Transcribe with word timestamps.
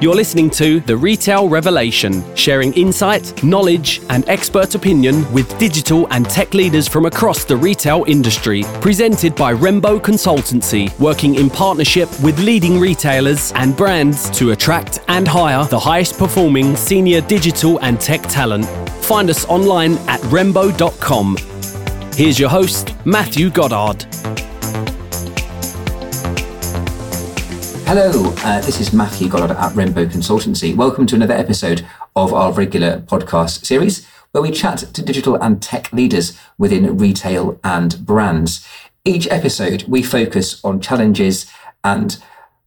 You're 0.00 0.14
listening 0.14 0.48
to 0.50 0.78
The 0.78 0.96
Retail 0.96 1.48
Revelation, 1.48 2.22
sharing 2.36 2.72
insight, 2.74 3.42
knowledge, 3.42 4.00
and 4.10 4.28
expert 4.28 4.76
opinion 4.76 5.30
with 5.32 5.58
digital 5.58 6.06
and 6.12 6.24
tech 6.30 6.54
leaders 6.54 6.86
from 6.86 7.06
across 7.06 7.44
the 7.44 7.56
retail 7.56 8.04
industry. 8.06 8.62
Presented 8.80 9.34
by 9.34 9.52
Rembo 9.52 9.98
Consultancy, 9.98 10.96
working 11.00 11.34
in 11.34 11.50
partnership 11.50 12.08
with 12.22 12.38
leading 12.38 12.78
retailers 12.78 13.50
and 13.56 13.76
brands 13.76 14.30
to 14.38 14.52
attract 14.52 15.00
and 15.08 15.26
hire 15.26 15.64
the 15.64 15.80
highest 15.80 16.16
performing 16.16 16.76
senior 16.76 17.20
digital 17.22 17.80
and 17.80 18.00
tech 18.00 18.22
talent. 18.22 18.66
Find 19.02 19.28
us 19.28 19.46
online 19.46 19.94
at 20.06 20.20
rembo.com. 20.30 21.36
Here's 22.12 22.38
your 22.38 22.50
host, 22.50 22.94
Matthew 23.04 23.50
Goddard. 23.50 24.06
Hello, 27.88 28.34
uh, 28.44 28.60
this 28.60 28.82
is 28.82 28.92
Matthew 28.92 29.30
Goddard 29.30 29.56
at 29.56 29.72
Rembo 29.72 30.04
Consultancy. 30.04 30.76
Welcome 30.76 31.06
to 31.06 31.14
another 31.14 31.32
episode 31.32 31.86
of 32.14 32.34
our 32.34 32.52
regular 32.52 33.00
podcast 33.00 33.64
series 33.64 34.06
where 34.32 34.42
we 34.42 34.50
chat 34.50 34.80
to 34.92 35.00
digital 35.00 35.36
and 35.36 35.62
tech 35.62 35.90
leaders 35.90 36.38
within 36.58 36.98
retail 36.98 37.58
and 37.64 38.04
brands. 38.04 38.68
Each 39.06 39.26
episode, 39.28 39.84
we 39.88 40.02
focus 40.02 40.62
on 40.62 40.82
challenges 40.82 41.50
and 41.82 42.22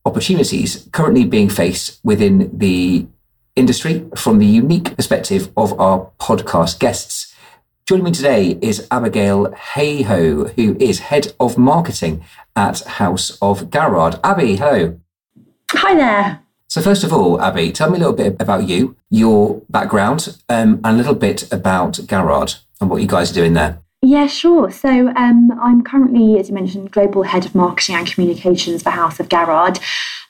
opportunities 0.07 0.89
currently 0.91 1.25
being 1.25 1.49
faced 1.49 1.99
within 2.03 2.49
the 2.57 3.05
industry 3.55 4.09
from 4.15 4.39
the 4.39 4.47
unique 4.47 4.95
perspective 4.95 5.51
of 5.55 5.79
our 5.79 6.09
podcast 6.19 6.79
guests. 6.79 7.31
Joining 7.85 8.05
me 8.05 8.11
today 8.11 8.57
is 8.59 8.87
Abigail 8.89 9.51
Hayhoe, 9.75 10.51
who 10.55 10.75
is 10.79 10.99
Head 10.99 11.33
of 11.39 11.59
Marketing 11.59 12.23
at 12.55 12.79
House 12.79 13.37
of 13.39 13.69
Garrard. 13.69 14.19
Abby, 14.23 14.55
hello. 14.55 14.99
Hi 15.73 15.95
there. 15.95 16.41
So, 16.67 16.81
first 16.81 17.03
of 17.03 17.13
all, 17.13 17.41
Abby, 17.41 17.71
tell 17.71 17.89
me 17.89 17.95
a 17.95 17.99
little 17.99 18.15
bit 18.15 18.35
about 18.39 18.67
you, 18.67 18.95
your 19.09 19.61
background, 19.69 20.37
um, 20.49 20.81
and 20.83 20.95
a 20.95 20.97
little 20.97 21.15
bit 21.15 21.51
about 21.51 21.99
Garrard 22.07 22.55
and 22.79 22.89
what 22.89 23.01
you 23.01 23.07
guys 23.07 23.31
are 23.31 23.33
doing 23.33 23.53
there. 23.53 23.81
Yeah, 24.01 24.27
sure. 24.27 24.71
So 24.71 25.09
um, 25.15 25.51
I'm 25.61 25.83
currently, 25.83 26.39
as 26.39 26.49
you 26.49 26.55
mentioned, 26.55 26.91
global 26.91 27.23
head 27.23 27.45
of 27.45 27.53
marketing 27.53 27.95
and 27.95 28.07
communications 28.11 28.81
for 28.81 28.89
House 28.89 29.19
of 29.19 29.29
Garrard. 29.29 29.79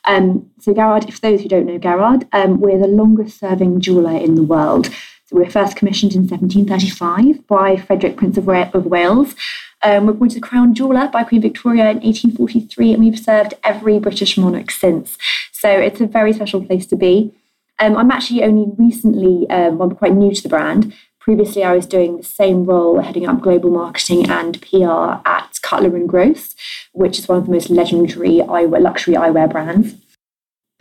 Um, 0.04 0.50
so 0.60 0.74
Garrard, 0.74 1.12
for 1.12 1.20
those 1.20 1.40
who 1.40 1.48
don't 1.48 1.66
know 1.66 1.78
Garrard, 1.78 2.28
um, 2.32 2.60
we're 2.60 2.78
the 2.78 2.86
longest 2.86 3.40
serving 3.40 3.80
jeweller 3.80 4.16
in 4.16 4.34
the 4.34 4.42
world. 4.42 4.90
Were 5.32 5.48
first 5.48 5.76
commissioned 5.76 6.14
in 6.14 6.28
1735 6.28 7.46
by 7.46 7.76
Frederick, 7.76 8.18
Prince 8.18 8.36
of, 8.36 8.44
Wales. 8.46 9.34
Um, 9.82 10.04
we're 10.04 10.12
appointed 10.12 10.36
the 10.36 10.46
Crown 10.46 10.74
Jeweller 10.74 11.08
by 11.08 11.24
Queen 11.24 11.40
Victoria 11.40 11.84
in 11.90 12.00
1843, 12.00 12.92
and 12.92 13.02
we've 13.02 13.18
served 13.18 13.54
every 13.64 13.98
British 13.98 14.36
monarch 14.36 14.70
since. 14.70 15.16
So 15.50 15.70
it's 15.70 16.02
a 16.02 16.06
very 16.06 16.34
special 16.34 16.62
place 16.62 16.84
to 16.86 16.96
be. 16.96 17.32
Um, 17.78 17.96
I'm 17.96 18.10
actually 18.10 18.44
only 18.44 18.72
recently, 18.76 19.48
um, 19.48 19.80
I'm 19.80 19.94
quite 19.94 20.12
new 20.12 20.34
to 20.34 20.42
the 20.42 20.50
brand. 20.50 20.94
Previously, 21.18 21.64
I 21.64 21.74
was 21.74 21.86
doing 21.86 22.18
the 22.18 22.22
same 22.22 22.64
role, 22.64 23.00
heading 23.00 23.26
up 23.26 23.40
global 23.40 23.70
marketing 23.70 24.28
and 24.28 24.60
PR 24.60 25.16
at 25.24 25.58
Cutler 25.62 25.96
and 25.96 26.08
Gross, 26.08 26.54
which 26.92 27.18
is 27.18 27.26
one 27.26 27.38
of 27.38 27.46
the 27.46 27.52
most 27.52 27.70
legendary 27.70 28.40
eyewear, 28.40 28.82
luxury 28.82 29.14
eyewear 29.14 29.50
brands. 29.50 29.94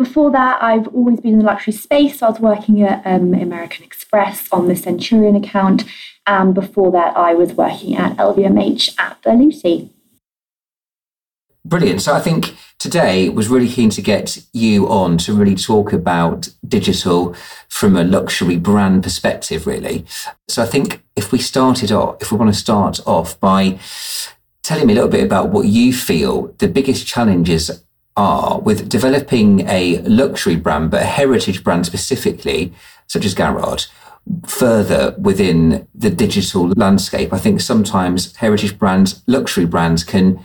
Before 0.02 0.32
that, 0.32 0.64
I've 0.64 0.88
always 0.96 1.20
been 1.20 1.34
in 1.34 1.40
the 1.40 1.46
luxury 1.46 1.74
space. 1.74 2.24
I 2.24 2.30
was 2.30 2.40
working 2.40 2.82
at 2.82 3.06
um, 3.06 3.36
American 3.36 3.86
Express 3.86 4.52
on 4.52 4.68
the 4.68 4.76
Centurion 4.76 5.36
account, 5.36 5.84
and 6.26 6.56
before 6.56 6.92
that, 6.94 7.16
I 7.16 7.36
was 7.36 7.54
working 7.54 7.96
at 7.96 8.18
LVMH 8.18 9.00
at 9.00 9.22
Berluti. 9.22 9.92
Brilliant. 11.64 12.02
So 12.02 12.16
I 12.16 12.20
think 12.20 12.56
today 12.80 13.30
was 13.30 13.48
really 13.48 13.70
keen 13.70 13.92
to 13.92 14.02
get 14.02 14.44
you 14.54 14.90
on 14.90 15.20
to 15.20 15.36
really 15.36 15.54
talk 15.54 15.94
about 15.94 16.50
digital 16.68 17.36
from 17.70 17.96
a 17.96 18.04
luxury 18.04 18.58
brand 18.58 19.04
perspective, 19.04 19.68
really. 19.68 20.04
So 20.48 20.64
I 20.64 20.66
think 20.66 21.04
if 21.16 21.32
we 21.32 21.38
started 21.38 21.92
off, 21.92 22.20
if 22.24 22.32
we 22.32 22.40
want 22.40 22.52
to 22.52 22.60
start 22.60 23.00
off 23.06 23.40
by 23.40 23.78
telling 24.64 24.88
me 24.88 24.94
a 24.94 24.96
little 24.96 25.12
bit 25.12 25.24
about 25.24 25.50
what 25.50 25.68
you 25.68 25.94
feel 25.94 26.48
the 26.58 26.68
biggest 26.68 27.06
challenges 27.06 27.84
are 28.22 28.60
with 28.60 28.88
developing 28.88 29.68
a 29.68 29.98
luxury 30.02 30.56
brand, 30.56 30.92
but 30.92 31.02
a 31.02 31.06
heritage 31.06 31.64
brand 31.64 31.86
specifically, 31.88 32.72
such 33.08 33.26
as 33.26 33.34
Garrard, 33.34 33.86
further 34.46 35.16
within 35.18 35.88
the 35.96 36.12
digital 36.12 36.68
landscape. 36.76 37.34
I 37.34 37.40
think 37.40 37.62
sometimes 37.62 38.36
heritage 38.36 38.78
brands, 38.78 39.24
luxury 39.26 39.66
brands 39.66 40.04
can 40.04 40.40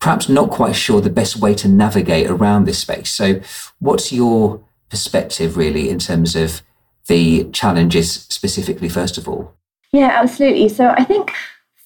perhaps 0.00 0.28
not 0.28 0.50
quite 0.50 0.74
sure 0.74 1.00
the 1.00 1.10
best 1.10 1.36
way 1.36 1.54
to 1.54 1.68
navigate 1.68 2.28
around 2.28 2.64
this 2.64 2.80
space. 2.80 3.10
So, 3.12 3.40
what's 3.78 4.12
your 4.12 4.60
perspective 4.90 5.56
really 5.56 5.88
in 5.90 6.00
terms 6.00 6.34
of 6.34 6.62
the 7.06 7.48
challenges 7.52 8.26
specifically, 8.38 8.88
first 8.88 9.16
of 9.16 9.28
all? 9.28 9.54
Yeah, 9.92 10.10
absolutely. 10.22 10.68
So, 10.68 10.88
I 10.88 11.04
think 11.04 11.32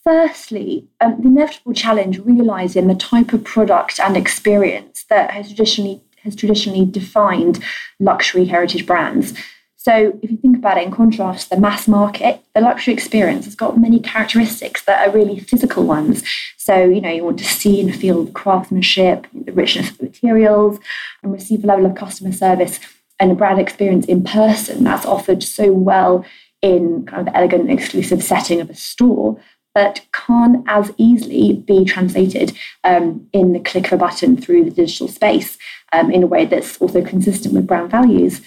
firstly, 0.07 0.87
um, 1.01 1.21
the 1.21 1.29
inevitable 1.29 1.73
challenge 1.73 2.21
realizing 2.21 2.87
the 2.87 2.95
type 2.95 3.33
of 3.33 3.43
product 3.43 3.99
and 3.99 4.17
experience 4.17 5.05
that 5.11 5.33
has 5.33 5.49
traditionally 5.49 6.01
has 6.23 6.37
traditionally 6.37 6.85
defined 6.85 7.63
luxury 8.01 8.47
heritage 8.47 8.87
brands. 8.87 9.33
So, 9.77 10.19
if 10.23 10.31
you 10.31 10.37
think 10.37 10.57
about 10.57 10.79
it 10.79 10.85
in 10.85 10.91
contrast 10.93 11.51
the 11.51 11.59
mass 11.59 11.89
market, 11.89 12.41
the 12.55 12.61
luxury 12.61 12.95
experience 12.95 13.45
has 13.47 13.55
got 13.57 13.81
many 13.81 14.01
characteristics 14.01 14.85
that 14.85 15.07
are 15.07 15.13
really 15.13 15.41
physical 15.41 15.85
ones. 15.85 16.23
So, 16.57 16.85
you 16.85 17.01
know, 17.01 17.11
you 17.11 17.25
want 17.25 17.39
to 17.39 17.45
see 17.45 17.81
and 17.81 17.95
feel 17.95 18.25
the 18.25 18.33
craftsmanship, 18.33 19.27
the 19.33 19.53
richness 19.53 19.91
of 19.91 19.99
the 19.99 20.05
materials, 20.05 20.79
and 21.23 21.33
receive 21.33 21.65
a 21.65 21.67
level 21.67 21.87
of 21.87 21.95
customer 21.95 22.33
service 22.33 22.79
and 23.19 23.33
a 23.33 23.35
brand 23.35 23.61
experience 23.61 24.07
in 24.07 24.23
person 24.25 24.85
that's 24.85 25.07
offered 25.07 25.43
so 25.43 25.73
well 25.73 26.25
in 26.63 27.07
kind 27.07 27.21
of 27.21 27.27
the 27.27 27.37
elegant 27.37 27.71
exclusive 27.71 28.23
setting 28.23 28.61
of 28.61 28.71
a 28.71 28.75
store, 28.75 29.41
but 29.77 30.01
can't 30.15 30.65
as 30.69 30.91
easily 30.97 31.53
be 31.53 31.85
translated 31.85 32.57
um, 32.83 33.29
in 33.35 33.53
the 33.53 33.61
click 33.61 33.89
of 33.89 33.93
a 33.93 33.97
button 33.99 34.35
through 34.35 34.65
the 34.65 34.71
digital 34.71 35.07
space 35.07 35.59
um, 35.93 36.11
in 36.11 36.23
a 36.23 36.27
way 36.27 36.47
that's 36.47 36.79
also 36.79 37.05
consistent 37.05 37.53
with 37.53 37.67
brand 37.67 37.91
values 37.91 38.41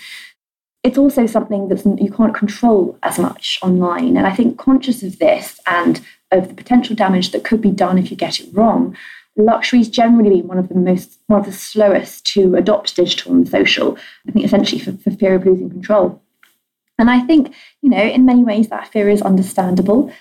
it's 0.83 0.97
also 0.97 1.27
something 1.27 1.67
that 1.67 1.85
you 2.01 2.11
can't 2.11 2.33
control 2.33 2.97
as 3.03 3.19
much 3.19 3.59
online. 3.61 4.15
And 4.15 4.25
I 4.25 4.33
think 4.33 4.57
conscious 4.57 5.03
of 5.03 5.19
this 5.19 5.59
and 5.67 5.99
of 6.31 6.47
the 6.47 6.53
potential 6.53 6.95
damage 6.95 7.31
that 7.31 7.43
could 7.43 7.61
be 7.61 7.71
done 7.71 7.97
if 7.97 8.09
you 8.09 8.15
get 8.15 8.39
it 8.39 8.49
wrong, 8.53 8.95
luxury 9.35 9.81
is 9.81 9.89
generally 9.89 10.41
one 10.41 10.57
of 10.57 10.69
the 10.69 10.75
most 10.75 11.19
one 11.27 11.41
of 11.41 11.45
the 11.45 11.51
slowest 11.51 12.25
to 12.27 12.55
adopt 12.55 12.95
digital 12.95 13.33
and 13.33 13.47
social. 13.47 13.97
I 14.25 14.31
think 14.31 14.45
essentially 14.45 14.79
for, 14.79 14.93
for 14.93 15.11
fear 15.11 15.35
of 15.35 15.45
losing 15.45 15.69
control. 15.69 16.21
And 16.97 17.09
I 17.09 17.19
think, 17.21 17.53
you 17.81 17.89
know, 17.89 18.01
in 18.01 18.25
many 18.25 18.43
ways 18.43 18.69
that 18.69 18.87
fear 18.87 19.09
is 19.09 19.21
understandable. 19.21 20.13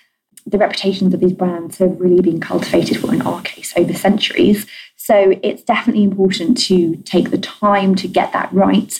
The 0.48 0.58
reputations 0.58 1.12
of 1.14 1.20
these 1.20 1.32
brands 1.32 1.78
have 1.78 2.00
really 2.00 2.22
been 2.22 2.40
cultivated, 2.40 3.02
well, 3.02 3.12
in 3.12 3.22
our 3.22 3.42
case, 3.42 3.72
over 3.76 3.92
centuries. 3.92 4.66
So 4.96 5.38
it's 5.42 5.62
definitely 5.62 6.04
important 6.04 6.58
to 6.64 6.96
take 6.96 7.30
the 7.30 7.38
time 7.38 7.94
to 7.96 8.08
get 8.08 8.32
that 8.32 8.52
right 8.52 8.98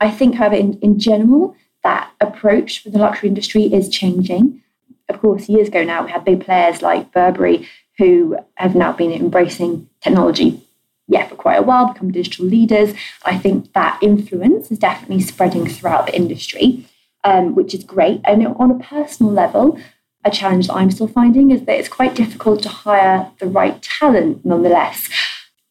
I 0.00 0.10
think, 0.10 0.36
however, 0.36 0.56
in, 0.56 0.78
in 0.78 0.98
general, 0.98 1.54
that 1.82 2.10
approach 2.20 2.82
for 2.82 2.90
the 2.90 2.98
luxury 2.98 3.28
industry 3.28 3.64
is 3.64 3.88
changing. 3.88 4.62
Of 5.08 5.20
course, 5.20 5.48
years 5.48 5.68
ago 5.68 5.84
now, 5.84 6.04
we 6.04 6.10
had 6.10 6.24
big 6.24 6.44
players 6.44 6.82
like 6.82 7.12
Burberry 7.12 7.68
who 7.98 8.38
have 8.54 8.74
now 8.74 8.92
been 8.92 9.12
embracing 9.12 9.88
technology, 10.00 10.62
yeah, 11.06 11.26
for 11.26 11.34
quite 11.34 11.58
a 11.58 11.62
while, 11.62 11.92
become 11.92 12.10
digital 12.10 12.46
leaders. 12.46 12.94
I 13.24 13.36
think 13.36 13.72
that 13.74 13.98
influence 14.02 14.70
is 14.70 14.78
definitely 14.78 15.20
spreading 15.20 15.66
throughout 15.66 16.06
the 16.06 16.16
industry, 16.16 16.86
um, 17.24 17.54
which 17.54 17.74
is 17.74 17.84
great. 17.84 18.22
And 18.24 18.46
on 18.46 18.70
a 18.70 18.78
personal 18.78 19.32
level, 19.32 19.78
a 20.24 20.30
challenge 20.30 20.66
that 20.66 20.74
I'm 20.74 20.90
still 20.90 21.08
finding 21.08 21.50
is 21.50 21.64
that 21.64 21.78
it's 21.78 21.88
quite 21.88 22.14
difficult 22.14 22.62
to 22.62 22.68
hire 22.68 23.30
the 23.38 23.46
right 23.46 23.80
talent, 23.82 24.44
nonetheless, 24.44 25.08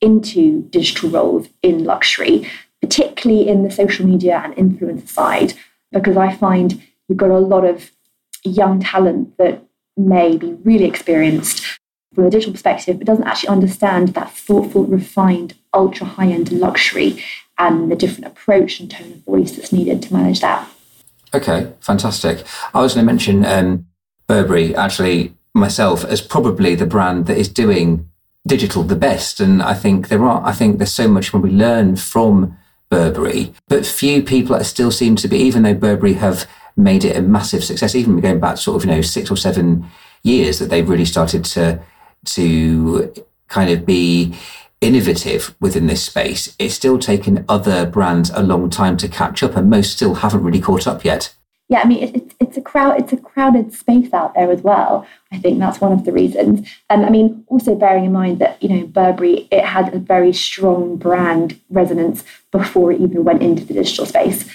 into 0.01 0.63
digital 0.63 1.09
roles 1.09 1.47
in 1.61 1.83
luxury 1.83 2.47
particularly 2.81 3.47
in 3.47 3.63
the 3.63 3.71
social 3.71 4.05
media 4.05 4.41
and 4.43 4.55
influencer 4.55 5.07
side, 5.07 5.53
because 5.91 6.17
I 6.17 6.35
find 6.35 6.81
you've 7.07 7.17
got 7.17 7.29
a 7.29 7.39
lot 7.39 7.65
of 7.65 7.91
young 8.43 8.79
talent 8.79 9.37
that 9.37 9.63
may 9.97 10.37
be 10.37 10.53
really 10.63 10.85
experienced 10.85 11.79
from 12.13 12.25
a 12.25 12.29
digital 12.29 12.53
perspective, 12.53 12.97
but 12.97 13.07
doesn't 13.07 13.27
actually 13.27 13.49
understand 13.49 14.09
that 14.09 14.31
thoughtful, 14.31 14.85
refined, 14.85 15.55
ultra 15.73 16.05
high 16.05 16.27
end 16.27 16.51
luxury 16.51 17.23
and 17.57 17.91
the 17.91 17.95
different 17.95 18.25
approach 18.25 18.79
and 18.79 18.89
tone 18.89 19.11
of 19.11 19.25
voice 19.25 19.51
that's 19.51 19.73
needed 19.73 20.01
to 20.01 20.13
manage 20.13 20.39
that. 20.39 20.67
Okay, 21.33 21.71
fantastic. 21.81 22.43
I 22.73 22.81
was 22.81 22.95
going 22.95 23.05
to 23.05 23.11
mention 23.11 23.45
um, 23.45 23.85
Burberry, 24.29 24.75
actually, 24.75 25.33
myself, 25.55 26.05
as 26.05 26.21
probably 26.21 26.75
the 26.75 26.85
brand 26.85 27.25
that 27.25 27.37
is 27.37 27.49
doing 27.49 28.07
digital 28.47 28.83
the 28.83 28.95
best. 28.95 29.39
And 29.39 29.61
I 29.61 29.73
think 29.73 30.07
there 30.07 30.23
are, 30.23 30.45
I 30.45 30.53
think 30.53 30.77
there's 30.77 30.93
so 30.93 31.07
much 31.07 31.33
when 31.33 31.41
we 31.41 31.49
learn 31.49 31.95
from 31.95 32.55
Burberry, 32.91 33.53
but 33.67 33.85
few 33.85 34.21
people 34.21 34.63
still 34.63 34.91
seem 34.91 35.15
to 35.17 35.27
be, 35.27 35.37
even 35.39 35.63
though 35.63 35.73
Burberry 35.73 36.13
have 36.13 36.47
made 36.77 37.03
it 37.03 37.17
a 37.17 37.21
massive 37.21 37.63
success, 37.63 37.95
even 37.95 38.19
going 38.19 38.39
back 38.39 38.57
sort 38.57 38.77
of, 38.77 38.87
you 38.87 38.95
know, 38.95 39.01
six 39.01 39.31
or 39.31 39.35
seven 39.35 39.85
years 40.21 40.59
that 40.59 40.69
they've 40.69 40.87
really 40.87 41.05
started 41.05 41.43
to, 41.45 41.79
to 42.25 43.13
kind 43.47 43.71
of 43.71 43.85
be 43.85 44.35
innovative 44.79 45.55
within 45.59 45.87
this 45.87 46.03
space, 46.03 46.55
it's 46.59 46.75
still 46.75 46.99
taken 46.99 47.45
other 47.49 47.85
brands 47.85 48.29
a 48.29 48.43
long 48.43 48.69
time 48.69 48.95
to 48.97 49.07
catch 49.07 49.41
up, 49.41 49.55
and 49.55 49.69
most 49.71 49.91
still 49.91 50.15
haven't 50.15 50.43
really 50.43 50.61
caught 50.61 50.85
up 50.85 51.03
yet. 51.03 51.33
Yeah, 51.69 51.81
I 51.81 51.87
mean, 51.87 52.03
it, 52.03 52.33
it's 52.39 52.57
a 52.57 52.61
crowd. 52.61 52.99
It's 52.99 53.13
a 53.13 53.17
crowded 53.17 53.73
space 53.73 54.11
out 54.11 54.33
there 54.33 54.51
as 54.51 54.61
well. 54.61 55.05
I 55.31 55.37
think 55.37 55.59
that's 55.59 55.79
one 55.79 55.91
of 55.91 56.03
the 56.03 56.11
reasons. 56.11 56.67
And 56.89 57.05
I 57.05 57.09
mean, 57.09 57.43
also 57.47 57.75
bearing 57.75 58.05
in 58.05 58.11
mind 58.11 58.39
that 58.39 58.61
you 58.61 58.69
know 58.69 58.87
Burberry, 58.87 59.47
it 59.51 59.63
had 59.63 59.93
a 59.93 59.99
very 59.99 60.33
strong 60.33 60.97
brand 60.97 61.59
resonance 61.69 62.23
before 62.51 62.91
it 62.91 63.01
even 63.01 63.23
went 63.23 63.43
into 63.43 63.63
the 63.63 63.75
digital 63.75 64.05
space. 64.05 64.49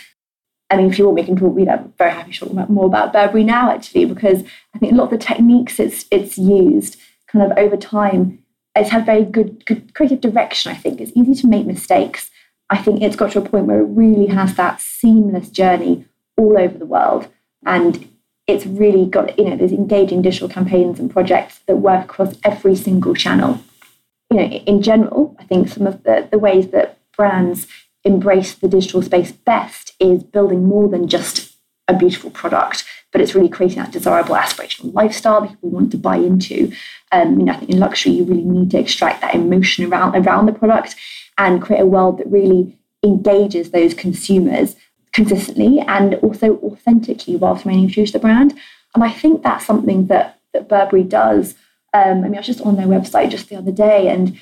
I 0.71 0.77
mean, 0.77 0.91
if 0.91 0.99
you 0.99 1.05
want, 1.05 1.17
we 1.17 1.25
can 1.25 1.37
talk. 1.37 1.57
I'm 1.57 1.95
very 1.97 2.11
happy 2.11 2.33
to 2.33 2.39
talk 2.41 2.51
about 2.51 2.71
more 2.71 2.87
about 2.87 3.13
Burberry 3.13 3.45
now, 3.45 3.71
actually, 3.71 4.07
because 4.07 4.43
I 4.75 4.79
think 4.79 4.93
a 4.93 4.97
lot 4.97 5.05
of 5.05 5.19
the 5.19 5.25
techniques 5.25 5.79
it's 5.79 6.07
it's 6.11 6.37
used 6.37 6.99
kind 7.29 7.51
of 7.51 7.57
over 7.57 7.77
time 7.77 8.45
it's 8.77 8.91
had 8.91 9.07
very 9.07 9.25
good, 9.25 9.65
good 9.67 9.95
creative 9.95 10.21
direction, 10.21 10.73
I 10.73 10.75
think. 10.75 11.01
It's 11.01 11.13
easy 11.15 11.35
to 11.43 11.47
make 11.47 11.67
mistakes. 11.67 12.31
I 12.71 12.79
think 12.79 13.03
it's 13.03 13.17
got 13.17 13.33
to 13.33 13.39
a 13.39 13.49
point 13.49 13.67
where 13.67 13.81
it 13.81 13.85
really 13.85 14.27
has 14.27 14.57
that 14.57 14.81
seamless 14.81 15.49
journey 15.51 16.07
all 16.37 16.59
over 16.59 16.77
the 16.77 16.87
world. 16.87 17.29
And 17.65 18.09
it's 18.47 18.67
really 18.67 19.07
got, 19.07 19.39
you 19.39 19.49
know, 19.49 19.57
there's 19.57 19.73
engaging 19.73 20.23
digital 20.23 20.49
campaigns 20.49 20.99
and 20.99 21.11
projects 21.11 21.61
that 21.67 21.77
work 21.77 22.05
across 22.05 22.35
every 22.45 22.77
single 22.77 23.15
channel. 23.15 23.61
You 24.31 24.39
know, 24.39 24.45
in 24.45 24.83
general, 24.83 25.37
I 25.39 25.45
think 25.45 25.69
some 25.69 25.87
of 25.87 26.03
the, 26.03 26.29
the 26.31 26.39
ways 26.39 26.69
that 26.69 26.99
brands 27.17 27.67
embrace 28.05 28.55
the 28.55 28.69
digital 28.69 29.03
space 29.03 29.33
best 29.33 29.95
is 29.99 30.23
building 30.23 30.65
more 30.67 30.89
than 30.89 31.09
just 31.09 31.55
a 31.89 31.95
beautiful 31.95 32.31
product, 32.31 32.85
but 33.13 33.21
it's 33.21 33.35
really 33.35 33.49
creating 33.49 33.79
that 33.79 33.93
desirable 33.93 34.35
aspirational 34.35 34.93
lifestyle 34.95 35.43
that 35.43 35.51
people 35.51 35.71
want 35.71 35.91
to 35.91 35.99
buy 35.99 36.17
into. 36.17 36.73
Um, 37.13 37.39
you 37.39 37.47
know, 37.47 37.53
I 37.53 37.57
think 37.57 37.71
in 37.71 37.79
luxury, 37.79 38.13
you 38.13 38.25
really 38.25 38.45
need 38.45 38.71
to 38.73 38.79
extract 38.79 39.21
that 39.21 39.35
emotion 39.35 39.87
around 39.87 40.17
around 40.17 40.47
the 40.47 40.53
product 40.53 40.97
and 41.39 41.63
create 41.63 41.81
a 41.81 41.87
world 41.87 42.19
that 42.19 42.31
really 42.31 42.79
engages 43.03 43.71
those 43.71 43.95
consumers 43.95 44.77
consistently 45.15 45.81
and 45.81 46.15
also 46.17 46.59
authentically 46.59 47.37
whilst 47.37 47.65
remaining 47.65 47.89
true 47.89 48.05
to 48.05 48.13
the 48.13 48.19
brand. 48.19 48.53
And 48.95 49.03
I 49.03 49.11
think 49.11 49.43
that's 49.43 49.65
something 49.65 50.07
that 50.09 50.41
that 50.53 50.69
Burberry 50.69 51.03
does. 51.03 51.55
Um, 51.93 52.19
I 52.19 52.29
mean, 52.29 52.35
I 52.35 52.39
was 52.39 52.47
just 52.47 52.61
on 52.61 52.77
their 52.77 52.87
website 52.87 53.31
just 53.31 53.49
the 53.49 53.57
other 53.57 53.73
day, 53.73 54.09
and 54.09 54.37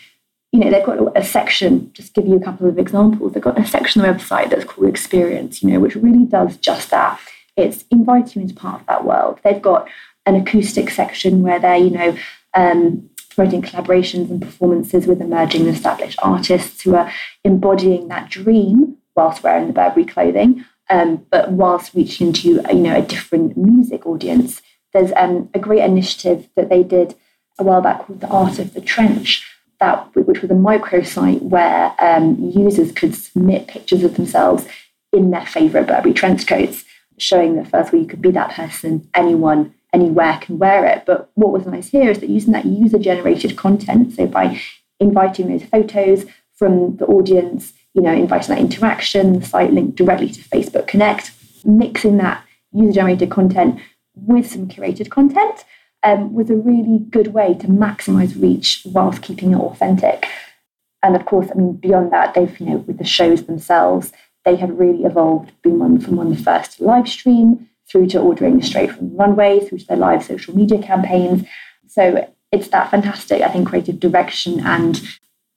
you 0.51 0.61
know 0.61 0.71
they've 0.71 0.85
got 0.85 1.17
a 1.17 1.25
section. 1.25 1.93
Just 1.93 2.15
give 2.15 2.27
you 2.27 2.37
a 2.37 2.45
couple 2.45 2.69
of 2.69 2.79
examples. 2.79 3.33
They've 3.33 3.43
got 3.43 3.59
a 3.59 3.67
section 3.67 4.03
on 4.03 4.09
the 4.09 4.15
website 4.15 4.51
that's 4.51 4.65
called 4.65 4.89
Experience. 4.89 5.63
You 5.63 5.71
know, 5.71 5.81
which 5.81 5.97
really 5.97 6.25
does 6.25 6.57
just 6.57 6.91
that 6.91 7.21
it's 7.57 7.85
inviting 7.91 8.43
you 8.43 8.49
into 8.49 8.55
part 8.55 8.81
of 8.81 8.87
that 8.87 9.05
world. 9.05 9.39
They've 9.45 9.61
got 9.61 9.89
an 10.25 10.37
acoustic 10.37 10.91
section 10.91 11.43
where 11.43 11.59
they're, 11.59 11.77
you 11.77 11.91
know, 11.91 12.17
um, 12.55 13.11
promoting 13.31 13.63
collaborations 13.63 14.31
and 14.31 14.41
performances 14.41 15.07
with 15.07 15.21
emerging 15.21 15.63
and 15.63 15.75
established 15.75 16.19
artists 16.23 16.83
who 16.83 16.95
are 16.95 17.13
embodying 17.45 18.09
that 18.09 18.31
dream 18.31 18.97
whilst 19.17 19.43
wearing 19.43 19.67
the 19.67 19.73
Burberry 19.73 20.05
clothing, 20.05 20.64
um, 20.91 21.26
but 21.31 21.50
whilst 21.53 21.94
reaching 21.94 22.29
into, 22.29 22.62
you 22.70 22.75
know, 22.75 22.97
a 22.97 23.03
different 23.03 23.56
music 23.56 24.06
audience. 24.06 24.62
There's 24.93 25.12
um, 25.17 25.49
a 25.55 25.59
great 25.59 25.82
initiative 25.82 26.49
that 26.55 26.69
they 26.69 26.82
did 26.82 27.14
a 27.59 27.64
while 27.64 27.81
back 27.81 28.06
called 28.06 28.20
the 28.20 28.29
Art 28.29 28.59
of 28.59 28.75
the 28.75 28.81
Trench, 28.81 29.47
that 29.81 30.14
which 30.14 30.43
was 30.43 30.50
a 30.50 30.55
microsite 30.55 31.43
where 31.43 31.94
um, 31.99 32.37
users 32.38 32.93
could 32.93 33.14
submit 33.14 33.69
pictures 33.69 34.05
of 34.05 34.17
themselves 34.17 34.67
in 35.12 35.31
their 35.31 35.47
favourite 35.47 35.87
Burberry 35.87 36.14
trench 36.14 36.47
coats 36.47 36.85
showing 37.19 37.56
that 37.56 37.69
first 37.69 37.88
of 37.88 37.94
all 37.94 38.00
you 38.00 38.06
could 38.06 38.23
be 38.23 38.31
that 38.31 38.50
person, 38.50 39.09
anyone, 39.14 39.75
anywhere 39.93 40.38
can 40.41 40.59
wear 40.59 40.85
it. 40.87 41.05
But 41.06 41.31
what 41.35 41.53
was 41.53 41.67
nice 41.67 41.88
here 41.88 42.11
is 42.11 42.19
that 42.20 42.29
using 42.29 42.53
that 42.53 42.64
user 42.64 42.99
generated 42.99 43.56
content, 43.56 44.14
so 44.14 44.26
by 44.26 44.61
inviting 44.99 45.49
those 45.49 45.64
photos 45.64 46.25
from 46.55 46.97
the 46.97 47.06
audience, 47.06 47.73
you 47.94 48.03
know, 48.03 48.12
inviting 48.12 48.55
that 48.55 48.61
interaction, 48.61 49.41
the 49.41 49.47
site 49.47 49.73
linked 49.73 49.97
directly 49.97 50.31
to 50.31 50.41
Facebook 50.41 50.87
Connect, 50.87 51.33
mixing 51.65 52.17
that 52.19 52.44
user 52.73 52.93
generated 52.93 53.31
content 53.31 53.81
with 54.15 54.50
some 54.50 54.69
curated 54.69 55.11
content 55.11 55.65
um, 56.03 56.33
was 56.33 56.50
a 56.50 56.56
really 56.56 56.99
good 56.99 57.29
way 57.29 57.55
to 57.55 57.67
maximize 57.67 58.41
reach 58.41 58.83
whilst 58.85 59.23
keeping 59.23 59.53
it 59.53 59.56
authentic. 59.56 60.27
And 61.03 61.17
of 61.17 61.25
course, 61.25 61.49
I 61.50 61.55
mean, 61.55 61.75
beyond 61.75 62.12
that, 62.12 62.35
they've, 62.35 62.61
you 62.61 62.67
know, 62.67 62.77
with 62.77 62.99
the 62.99 63.05
shows 63.05 63.44
themselves, 63.44 64.12
they 64.45 64.56
have 64.56 64.79
really 64.79 65.05
evolved, 65.05 65.53
being 65.62 65.79
one 65.79 66.00
from 66.00 66.17
one 66.17 66.31
the 66.31 66.37
first 66.37 66.81
live 66.81 67.09
stream 67.09 67.69
through 67.88 68.09
to 68.09 68.21
ordering 68.21 68.62
straight 68.62 68.93
from 68.93 69.11
the 69.11 69.17
runway, 69.17 69.61
through 69.61 69.79
to 69.79 69.87
their 69.87 69.97
live 69.97 70.25
social 70.25 70.56
media 70.56 70.83
campaigns. 70.83 71.47
So 71.87 72.29
it's 72.50 72.69
that 72.69 72.91
fantastic, 72.91 73.43
I 73.43 73.49
think, 73.49 73.69
creative 73.69 74.00
direction 74.00 74.61
and 74.61 75.00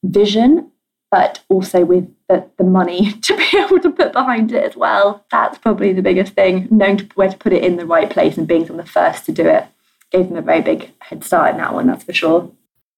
vision, 0.04 0.72
but 1.16 1.40
also 1.48 1.86
with 1.86 2.14
the, 2.28 2.46
the 2.58 2.64
money 2.66 3.14
to 3.22 3.38
be 3.38 3.58
able 3.58 3.80
to 3.80 3.90
put 3.90 4.12
behind 4.12 4.52
it 4.52 4.66
as 4.66 4.76
well. 4.76 5.24
That's 5.32 5.58
probably 5.58 5.94
the 5.94 6.02
biggest 6.02 6.34
thing, 6.34 6.68
knowing 6.70 6.98
to, 6.98 7.06
where 7.16 7.30
to 7.30 7.38
put 7.38 7.54
it 7.54 7.64
in 7.64 7.78
the 7.78 7.86
right 7.86 8.10
place 8.10 8.38
and 8.38 8.46
being 8.46 8.68
some 8.68 8.78
of 8.78 8.86
the 8.86 8.92
first 8.92 9.26
to 9.28 9.32
do 9.32 9.48
it 9.48 9.66
gave 10.12 10.28
them 10.28 10.38
a 10.38 10.42
very 10.42 10.62
big 10.62 10.92
head 11.00 11.24
start 11.24 11.52
in 11.52 11.58
that 11.58 11.74
one, 11.74 11.88
that's 11.88 12.04
for 12.04 12.14
sure. 12.14 12.52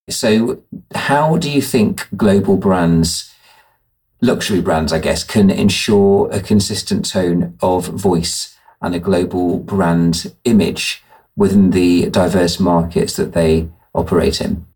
So, 0.09 0.61
how 0.93 1.37
do 1.37 1.49
you 1.49 1.61
think 1.61 2.07
global 2.17 2.57
brands 2.57 3.33
luxury 4.21 4.61
brands, 4.61 4.91
I 4.91 4.99
guess, 4.99 5.23
can 5.23 5.49
ensure 5.51 6.29
a 6.31 6.41
consistent 6.41 7.07
tone 7.07 7.55
of 7.61 7.85
voice 7.85 8.57
and 8.81 8.95
a 8.95 8.99
global 8.99 9.59
brand 9.59 10.33
image 10.43 11.03
within 11.35 11.69
the 11.69 12.09
diverse 12.09 12.59
markets 12.59 13.15
that 13.15 13.33
they 13.33 13.69
operate 13.93 14.41
in? 14.41 14.66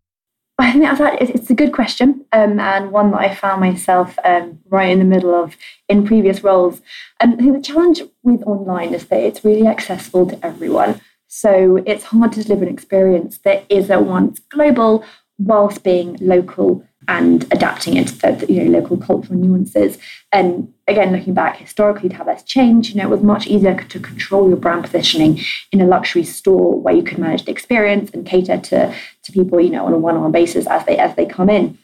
I 0.62 0.72
think 0.72 1.20
it's 1.20 1.50
a 1.50 1.54
good 1.54 1.72
question 1.72 2.24
um, 2.32 2.60
and 2.60 2.92
one 2.92 3.10
that 3.10 3.20
I 3.20 3.34
found 3.34 3.60
myself 3.60 4.16
um, 4.24 4.60
right 4.68 4.90
in 4.90 5.00
the 5.00 5.04
middle 5.04 5.34
of 5.34 5.56
in 5.88 6.06
previous 6.06 6.44
roles. 6.44 6.80
And 7.18 7.34
I 7.34 7.36
think 7.36 7.56
the 7.56 7.62
challenge 7.62 8.02
with 8.22 8.42
online 8.44 8.94
is 8.94 9.06
that 9.06 9.20
it's 9.20 9.44
really 9.44 9.66
accessible 9.66 10.26
to 10.28 10.46
everyone. 10.46 11.00
So 11.26 11.82
it's 11.84 12.04
hard 12.04 12.32
to 12.32 12.44
deliver 12.44 12.64
an 12.64 12.72
experience 12.72 13.38
that 13.38 13.64
is 13.68 13.90
at 13.90 14.04
once 14.04 14.38
global 14.38 15.04
whilst 15.38 15.82
being 15.82 16.16
local 16.20 16.86
and 17.08 17.42
adapting 17.52 17.96
it 17.96 18.08
to 18.08 18.14
the, 18.14 18.52
you 18.52 18.62
know 18.62 18.78
local 18.78 18.96
cultural 18.96 19.38
nuances. 19.38 19.98
And 20.30 20.71
again, 20.92 21.12
looking 21.12 21.34
back 21.34 21.56
historically 21.56 22.08
to 22.08 22.16
how 22.16 22.24
that's 22.24 22.42
changed, 22.44 22.90
you 22.90 22.96
know, 22.96 23.08
it 23.08 23.10
was 23.10 23.22
much 23.22 23.46
easier 23.46 23.74
to 23.74 24.00
control 24.00 24.48
your 24.48 24.56
brand 24.56 24.84
positioning 24.84 25.40
in 25.72 25.80
a 25.80 25.86
luxury 25.86 26.24
store 26.24 26.80
where 26.80 26.94
you 26.94 27.02
could 27.02 27.18
manage 27.18 27.44
the 27.44 27.50
experience 27.50 28.10
and 28.12 28.26
cater 28.26 28.58
to 28.58 28.94
to 29.24 29.32
people, 29.32 29.60
you 29.60 29.70
know, 29.70 29.84
on 29.86 29.92
a 29.92 29.98
one-on-one 29.98 30.32
basis 30.32 30.66
as 30.66 30.84
they 30.86 30.96
as 30.98 31.16
they 31.16 31.26
come 31.26 31.50
in. 31.50 31.78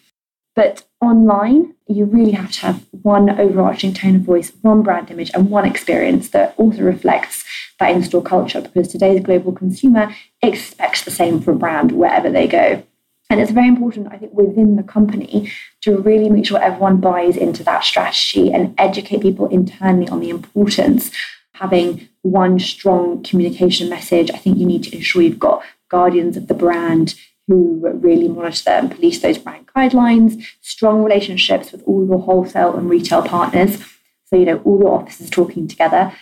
But 0.54 0.84
online, 1.00 1.74
you 1.86 2.04
really 2.04 2.32
have 2.32 2.50
to 2.52 2.60
have 2.66 2.84
one 3.02 3.30
overarching 3.30 3.94
tone 3.94 4.16
of 4.16 4.22
voice, 4.22 4.52
one 4.62 4.82
brand 4.82 5.10
image, 5.10 5.30
and 5.32 5.50
one 5.50 5.64
experience 5.64 6.30
that 6.30 6.54
also 6.56 6.82
reflects 6.82 7.44
that 7.78 7.92
in-store 7.92 8.22
culture. 8.22 8.60
Because 8.60 8.88
today's 8.88 9.22
global 9.22 9.52
consumer 9.52 10.12
expects 10.42 11.04
the 11.04 11.12
same 11.12 11.40
from 11.40 11.58
brand 11.58 11.92
wherever 11.92 12.28
they 12.28 12.48
go. 12.48 12.82
And 13.30 13.40
it's 13.40 13.50
very 13.50 13.68
important, 13.68 14.08
I 14.10 14.16
think, 14.16 14.32
within 14.32 14.76
the 14.76 14.82
company 14.82 15.52
to 15.82 15.98
really 15.98 16.30
make 16.30 16.46
sure 16.46 16.62
everyone 16.62 16.98
buys 16.98 17.36
into 17.36 17.62
that 17.64 17.84
strategy 17.84 18.50
and 18.50 18.74
educate 18.78 19.20
people 19.20 19.48
internally 19.48 20.08
on 20.08 20.20
the 20.20 20.30
importance 20.30 21.10
having 21.58 22.08
one 22.22 22.58
strong 22.58 23.22
communication 23.22 23.88
message. 23.88 24.30
I 24.30 24.38
think 24.38 24.58
you 24.58 24.66
need 24.66 24.84
to 24.84 24.94
ensure 24.94 25.22
you've 25.22 25.38
got 25.38 25.62
guardians 25.88 26.36
of 26.36 26.46
the 26.46 26.54
brand 26.54 27.14
who 27.48 27.80
really 27.94 28.28
monitor 28.28 28.70
and 28.70 28.90
police 28.90 29.20
those 29.20 29.38
brand 29.38 29.66
guidelines, 29.74 30.46
strong 30.60 31.02
relationships 31.02 31.72
with 31.72 31.82
all 31.84 32.06
your 32.06 32.20
wholesale 32.20 32.76
and 32.76 32.88
retail 32.88 33.22
partners. 33.22 33.82
So, 34.26 34.36
you 34.36 34.44
know, 34.44 34.58
all 34.64 34.78
your 34.78 34.94
offices 34.94 35.30
talking 35.30 35.66
together. 35.66 36.12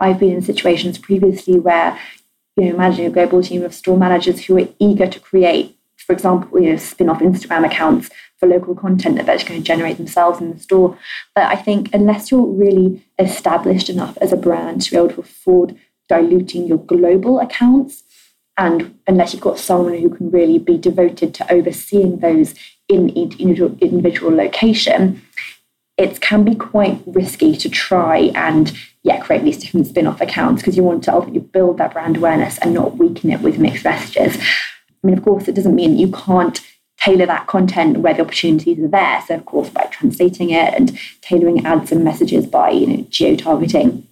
I've 0.00 0.18
been 0.18 0.32
in 0.32 0.42
situations 0.42 0.96
previously 0.98 1.60
where, 1.60 1.98
you 2.56 2.64
know, 2.64 2.76
managing 2.76 3.06
a 3.06 3.10
global 3.10 3.42
team 3.42 3.62
of 3.62 3.74
store 3.74 3.98
managers 3.98 4.44
who 4.44 4.58
are 4.58 4.68
eager 4.78 5.06
to 5.06 5.20
create 5.20 5.76
for 6.06 6.12
example, 6.12 6.60
you 6.60 6.70
know, 6.70 6.76
spin 6.76 7.08
off 7.08 7.20
Instagram 7.20 7.64
accounts 7.64 8.10
for 8.38 8.46
local 8.46 8.74
content 8.74 9.16
that 9.16 9.26
they're 9.26 9.36
just 9.36 9.46
going 9.46 9.60
to 9.60 9.66
generate 9.66 9.98
themselves 9.98 10.40
in 10.40 10.52
the 10.52 10.58
store. 10.58 10.98
But 11.34 11.44
I 11.44 11.56
think 11.56 11.90
unless 11.92 12.30
you're 12.30 12.46
really 12.46 13.04
established 13.18 13.90
enough 13.90 14.16
as 14.18 14.32
a 14.32 14.36
brand 14.36 14.82
to 14.82 14.90
be 14.90 14.96
able 14.96 15.10
to 15.10 15.20
afford 15.20 15.76
diluting 16.08 16.66
your 16.66 16.78
global 16.78 17.38
accounts, 17.38 18.02
and 18.56 18.98
unless 19.06 19.32
you've 19.32 19.42
got 19.42 19.58
someone 19.58 19.96
who 19.98 20.10
can 20.10 20.30
really 20.30 20.58
be 20.58 20.76
devoted 20.76 21.34
to 21.34 21.52
overseeing 21.52 22.18
those 22.18 22.54
in 22.88 23.16
each 23.16 23.38
individual 23.38 24.34
location, 24.34 25.22
it 25.96 26.20
can 26.20 26.44
be 26.44 26.54
quite 26.54 27.00
risky 27.06 27.54
to 27.56 27.68
try 27.68 28.30
and 28.34 28.72
yeah 29.02 29.20
create 29.20 29.44
these 29.44 29.58
different 29.58 29.86
spin-off 29.86 30.20
accounts 30.20 30.60
because 30.60 30.76
you 30.76 30.82
want 30.82 31.04
to 31.04 31.12
ultimately 31.12 31.40
build 31.40 31.78
that 31.78 31.92
brand 31.92 32.16
awareness 32.16 32.58
and 32.58 32.74
not 32.74 32.96
weaken 32.96 33.30
it 33.30 33.40
with 33.40 33.58
mixed 33.58 33.84
messages. 33.84 34.36
I 35.02 35.06
mean, 35.06 35.16
of 35.16 35.24
course, 35.24 35.48
it 35.48 35.54
doesn't 35.54 35.74
mean 35.74 35.98
you 35.98 36.10
can't 36.10 36.60
tailor 37.00 37.26
that 37.26 37.46
content 37.46 37.98
where 37.98 38.14
the 38.14 38.22
opportunities 38.22 38.78
are 38.78 38.88
there. 38.88 39.22
So, 39.26 39.34
of 39.34 39.46
course, 39.46 39.70
by 39.70 39.84
translating 39.84 40.50
it 40.50 40.74
and 40.74 40.98
tailoring 41.22 41.64
ads 41.64 41.92
and 41.92 42.04
messages 42.04 42.46
by 42.46 42.70
you 42.70 42.86
know 42.86 43.06
geo 43.08 43.36
targeting. 43.36 44.06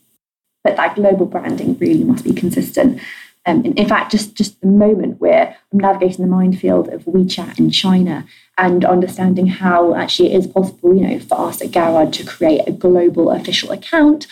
But 0.64 0.76
that 0.76 0.97
global 0.97 1.26
branding 1.26 1.78
really 1.78 2.04
must 2.04 2.25
be 2.25 2.33
consistent. 2.33 3.00
Um, 3.47 3.64
in, 3.64 3.75
in, 3.75 3.88
fact, 3.88 4.11
just 4.11 4.35
just 4.35 4.61
the 4.61 4.66
moment 4.66 5.21
where 5.21 5.57
I'm 5.73 5.78
navigating 5.78 6.25
the 6.25 6.30
minefield 6.30 6.88
of 6.88 7.04
WeChat 7.04 7.59
in 7.59 7.71
China 7.71 8.26
and 8.59 8.85
understanding 8.85 9.47
how 9.47 9.95
actually 9.95 10.33
it 10.33 10.38
is 10.38 10.47
possible, 10.47 10.95
you 10.95 11.07
know, 11.07 11.18
for 11.21 11.38
us 11.49 11.62
at 11.62 11.71
Garrard 11.71 12.12
to 12.14 12.25
create 12.25 12.62
a 12.66 12.73
global 12.73 13.30
official 13.30 13.71
account, 13.71 14.26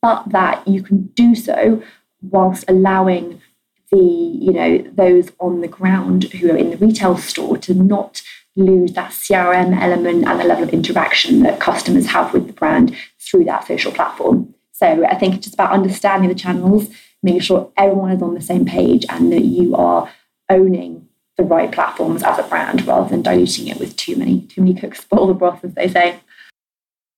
but 0.00 0.30
that 0.30 0.66
you 0.66 0.82
can 0.82 1.06
do 1.14 1.34
so 1.34 1.82
whilst 2.22 2.64
allowing 2.66 3.40
the 3.90 3.98
you 3.98 4.52
know 4.52 4.78
those 4.92 5.30
on 5.38 5.60
the 5.60 5.68
ground 5.68 6.24
who 6.24 6.50
are 6.50 6.56
in 6.56 6.70
the 6.70 6.76
retail 6.76 7.16
store 7.16 7.56
to 7.58 7.74
not 7.74 8.22
lose 8.56 8.92
that 8.94 9.10
CRM 9.10 9.78
element 9.80 10.26
and 10.26 10.40
the 10.40 10.44
level 10.44 10.64
of 10.64 10.70
interaction 10.70 11.40
that 11.42 11.60
customers 11.60 12.06
have 12.06 12.32
with 12.32 12.46
the 12.46 12.52
brand 12.52 12.96
through 13.18 13.44
that 13.44 13.66
social 13.66 13.92
platform. 13.92 14.54
So 14.72 15.04
I 15.06 15.14
think 15.14 15.34
it's 15.34 15.44
just 15.44 15.54
about 15.54 15.72
understanding 15.72 16.28
the 16.28 16.34
channels, 16.34 16.88
making 17.22 17.40
sure 17.40 17.70
everyone 17.76 18.12
is 18.12 18.22
on 18.22 18.34
the 18.34 18.40
same 18.40 18.64
page 18.64 19.04
and 19.08 19.32
that 19.32 19.44
you 19.44 19.74
are 19.76 20.10
owning 20.48 21.08
the 21.36 21.44
right 21.44 21.70
platforms 21.70 22.22
as 22.22 22.38
a 22.38 22.42
brand 22.44 22.86
rather 22.86 23.10
than 23.10 23.22
diluting 23.22 23.68
it 23.68 23.78
with 23.78 23.94
too 23.96 24.16
many 24.16 24.42
too 24.42 24.62
many 24.62 24.74
cooks 24.74 25.00
spoil 25.00 25.26
the 25.26 25.34
broth, 25.34 25.64
as 25.64 25.74
they 25.74 25.88
say. 25.88 26.18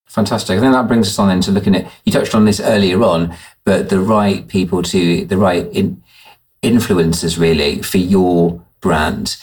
Fantastic. 0.07 0.57
I 0.57 0.61
think 0.61 0.73
that 0.73 0.89
brings 0.89 1.07
us 1.07 1.19
on 1.19 1.29
then 1.29 1.41
to 1.43 1.51
looking 1.51 1.77
at 1.77 1.91
you 2.05 2.13
touched 2.13 2.35
on 2.35 2.47
this 2.47 2.61
earlier 2.61 3.03
on, 3.03 3.37
but 3.65 3.91
the 3.91 4.01
right 4.01 4.49
people 4.49 4.83
to 4.85 5.25
the 5.27 5.37
right 5.37 5.67
in, 5.73 6.03
influencers 6.63 7.39
really 7.39 7.83
for 7.83 7.99
your 7.99 8.65
brand 8.81 9.37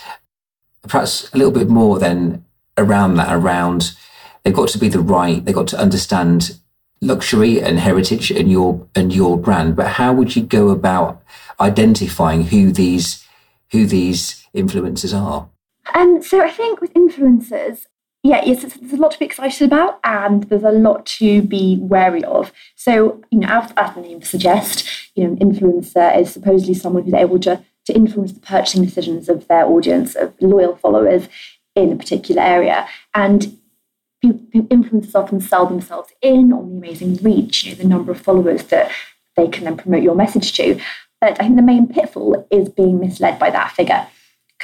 perhaps 0.88 1.32
a 1.34 1.38
little 1.38 1.52
bit 1.52 1.70
more 1.70 2.00
than 2.00 2.46
around 2.78 3.16
that, 3.16 3.34
around 3.34 3.96
they've 4.44 4.54
got 4.54 4.70
to 4.70 4.78
be 4.78 4.90
the 4.90 5.00
right, 5.00 5.44
they've 5.44 5.56
got 5.56 5.68
to 5.68 5.80
understand 5.80 6.60
luxury 7.02 7.62
and 7.62 7.80
heritage 7.80 8.32
and 8.32 8.52
your 8.52 8.88
and 8.96 9.14
your 9.14 9.38
brand. 9.38 9.76
But 9.76 9.88
how 9.88 10.14
would 10.14 10.36
you 10.36 10.44
go 10.44 10.70
about 10.70 11.22
identifying 11.60 12.46
who 12.46 12.72
these 12.72 13.26
who 13.72 13.86
these 13.86 14.46
influencers 14.56 15.18
are? 15.18 15.50
Um, 15.94 16.22
so 16.22 16.42
I 16.42 16.50
think 16.50 16.82
with 16.82 16.94
influencers, 16.94 17.86
yeah, 18.26 18.44
yes, 18.44 18.64
there's 18.64 18.94
a 18.94 18.96
lot 18.98 19.12
to 19.12 19.20
be 19.20 19.26
excited 19.26 19.62
about, 19.62 20.00
and 20.04 20.46
there's 20.46 20.64
a 20.64 20.72
lot 20.72 21.06
to 21.06 21.44
be 21.44 21.78
wary 21.80 22.24
of. 22.24 22.52
So, 22.76 23.22
you 23.30 23.38
know, 23.38 23.48
as, 23.48 23.72
as 23.78 23.94
the 23.94 24.02
name 24.02 24.24
suggests, 24.24 25.12
you 25.14 25.24
know, 25.24 25.34
an 25.34 25.38
influencer 25.38 26.20
is 26.20 26.34
supposedly 26.34 26.74
someone 26.74 27.04
who's 27.04 27.14
able 27.14 27.38
to 27.42 27.64
to 27.86 27.94
influence 27.94 28.32
the 28.32 28.40
purchasing 28.40 28.84
decisions 28.84 29.30
of 29.30 29.48
their 29.48 29.64
audience 29.64 30.16
of 30.16 30.34
loyal 30.42 30.76
followers 30.76 31.28
in 31.76 31.92
a 31.92 31.96
particular 31.96 32.42
area. 32.42 32.88
And 33.14 33.60
influencers 34.24 35.14
often 35.14 35.40
sell 35.40 35.68
themselves 35.68 36.12
in 36.20 36.52
on 36.52 36.72
the 36.72 36.78
amazing 36.78 37.18
reach, 37.18 37.64
you 37.64 37.74
know, 37.74 37.78
the 37.78 37.88
number 37.88 38.12
of 38.12 38.20
followers 38.20 38.64
that 38.64 38.90
they 39.38 39.48
can 39.48 39.66
then 39.66 39.78
promote 39.78 40.02
your 40.02 40.16
message 40.16 40.54
to. 40.54 40.82
But 41.22 41.40
I 41.40 41.44
think 41.44 41.58
the 41.58 41.62
main 41.62 41.88
pitfall 41.88 42.48
is 42.50 42.70
being 42.70 43.00
misled 43.00 43.38
by 43.38 43.52
that 43.52 43.74
figure. 43.74 44.08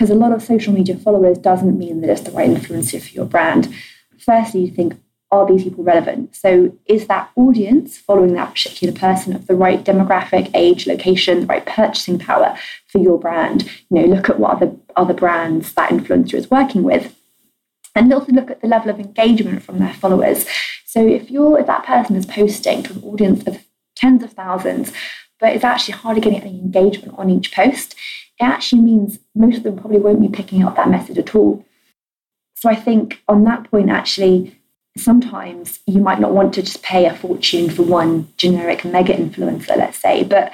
Because 0.01 0.17
a 0.17 0.20
lot 0.20 0.31
of 0.31 0.41
social 0.41 0.74
media 0.74 0.98
followers 0.98 1.38
doesn't 1.38 1.77
mean 1.77 2.01
that 2.01 2.10
it's 2.10 2.22
the 2.22 2.31
right 2.31 2.50
influencer 2.50 3.00
for 3.00 3.13
your 3.13 3.25
brand. 3.25 3.72
Firstly, 4.17 4.62
you 4.62 4.72
think, 4.72 5.00
are 5.29 5.46
these 5.46 5.63
people 5.63 5.84
relevant? 5.84 6.36
So, 6.36 6.75
is 6.88 7.05
that 7.05 7.29
audience 7.36 8.00
following 8.00 8.34
that 8.34 8.50
particular 8.50 8.96
person 8.96 9.36
of 9.36 9.46
the 9.46 9.53
right 9.53 9.84
demographic, 9.84 10.50
age, 10.55 10.88
location, 10.88 11.41
the 11.41 11.46
right 11.46 11.63
purchasing 11.63 12.17
power 12.17 12.58
for 12.88 12.98
your 12.98 13.20
brand? 13.20 13.70
You 13.91 14.01
know, 14.01 14.15
look 14.15 14.27
at 14.27 14.39
what 14.39 14.55
other 14.55 14.75
other 14.96 15.13
brands 15.13 15.72
that 15.74 15.91
influencer 15.91 16.34
is 16.34 16.50
working 16.50 16.81
with, 16.81 17.15
and 17.93 18.12
also 18.12 18.31
look 18.31 18.50
at 18.50 18.62
the 18.62 18.67
level 18.67 18.89
of 18.89 19.00
engagement 19.00 19.62
from 19.62 19.77
their 19.77 19.93
followers. 19.93 20.48
So, 20.84 21.05
if 21.05 21.29
you're 21.29 21.60
if 21.60 21.67
that 21.67 21.86
person 21.86 22.15
is 22.15 22.25
posting 22.25 22.81
to 22.81 22.93
an 22.93 23.03
audience 23.03 23.46
of 23.46 23.63
tens 23.96 24.24
of 24.24 24.34
thousands, 24.34 24.93
but 25.39 25.53
it's 25.53 25.63
actually 25.63 25.93
hardly 25.93 26.22
getting 26.22 26.41
any 26.41 26.60
engagement 26.60 27.20
on 27.20 27.29
each 27.29 27.51
post, 27.51 27.96
it 28.41 28.45
actually 28.45 28.81
means 28.81 29.19
most 29.36 29.57
of 29.57 29.63
them 29.63 29.77
probably 29.77 30.00
won't 30.00 30.21
be 30.21 30.27
picking 30.27 30.63
up 30.63 30.75
that 30.75 30.89
message 30.89 31.17
at 31.17 31.36
all. 31.36 31.65
So, 32.55 32.69
I 32.69 32.75
think 32.75 33.21
on 33.27 33.43
that 33.45 33.69
point, 33.69 33.89
actually 33.89 34.57
sometimes 34.98 35.79
you 35.86 36.01
might 36.01 36.19
not 36.19 36.33
want 36.33 36.53
to 36.53 36.62
just 36.62 36.83
pay 36.83 37.05
a 37.05 37.15
fortune 37.15 37.69
for 37.69 37.83
one 37.83 38.27
generic 38.38 38.83
mega 38.83 39.13
influencer, 39.13 39.77
let's 39.77 39.98
say, 39.98 40.24
but 40.24 40.51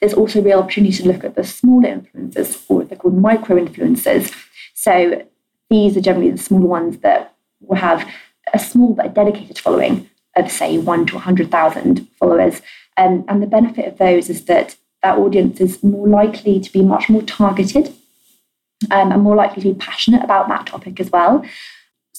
there's 0.00 0.14
also 0.14 0.42
real 0.42 0.60
opportunity 0.60 0.96
to 1.02 1.08
look 1.08 1.24
at 1.24 1.34
the 1.34 1.44
smaller 1.44 1.88
influencers, 1.88 2.64
or 2.68 2.84
they're 2.84 2.98
called 2.98 3.16
micro 3.16 3.56
influencers. 3.56 4.34
So 4.74 5.26
these 5.70 5.96
are 5.96 6.00
generally 6.00 6.30
the 6.30 6.38
smaller 6.38 6.66
ones 6.66 6.98
that 6.98 7.34
will 7.60 7.76
have 7.76 8.08
a 8.52 8.58
small 8.58 8.94
but 8.94 9.14
dedicated 9.14 9.58
following 9.58 10.08
of, 10.36 10.50
say, 10.50 10.78
one 10.78 11.06
to 11.06 11.14
100,000 11.14 12.08
followers. 12.18 12.60
Um, 12.96 13.24
and 13.28 13.42
the 13.42 13.46
benefit 13.46 13.86
of 13.86 13.98
those 13.98 14.28
is 14.28 14.44
that 14.46 14.76
that 15.04 15.18
audience 15.18 15.60
is 15.60 15.82
more 15.82 16.08
likely 16.08 16.58
to 16.58 16.72
be 16.72 16.82
much 16.82 17.08
more 17.08 17.22
targeted 17.22 17.94
um, 18.90 19.12
and 19.12 19.22
more 19.22 19.36
likely 19.36 19.62
to 19.62 19.72
be 19.72 19.78
passionate 19.78 20.24
about 20.24 20.48
that 20.48 20.66
topic 20.66 20.98
as 20.98 21.10
well 21.12 21.44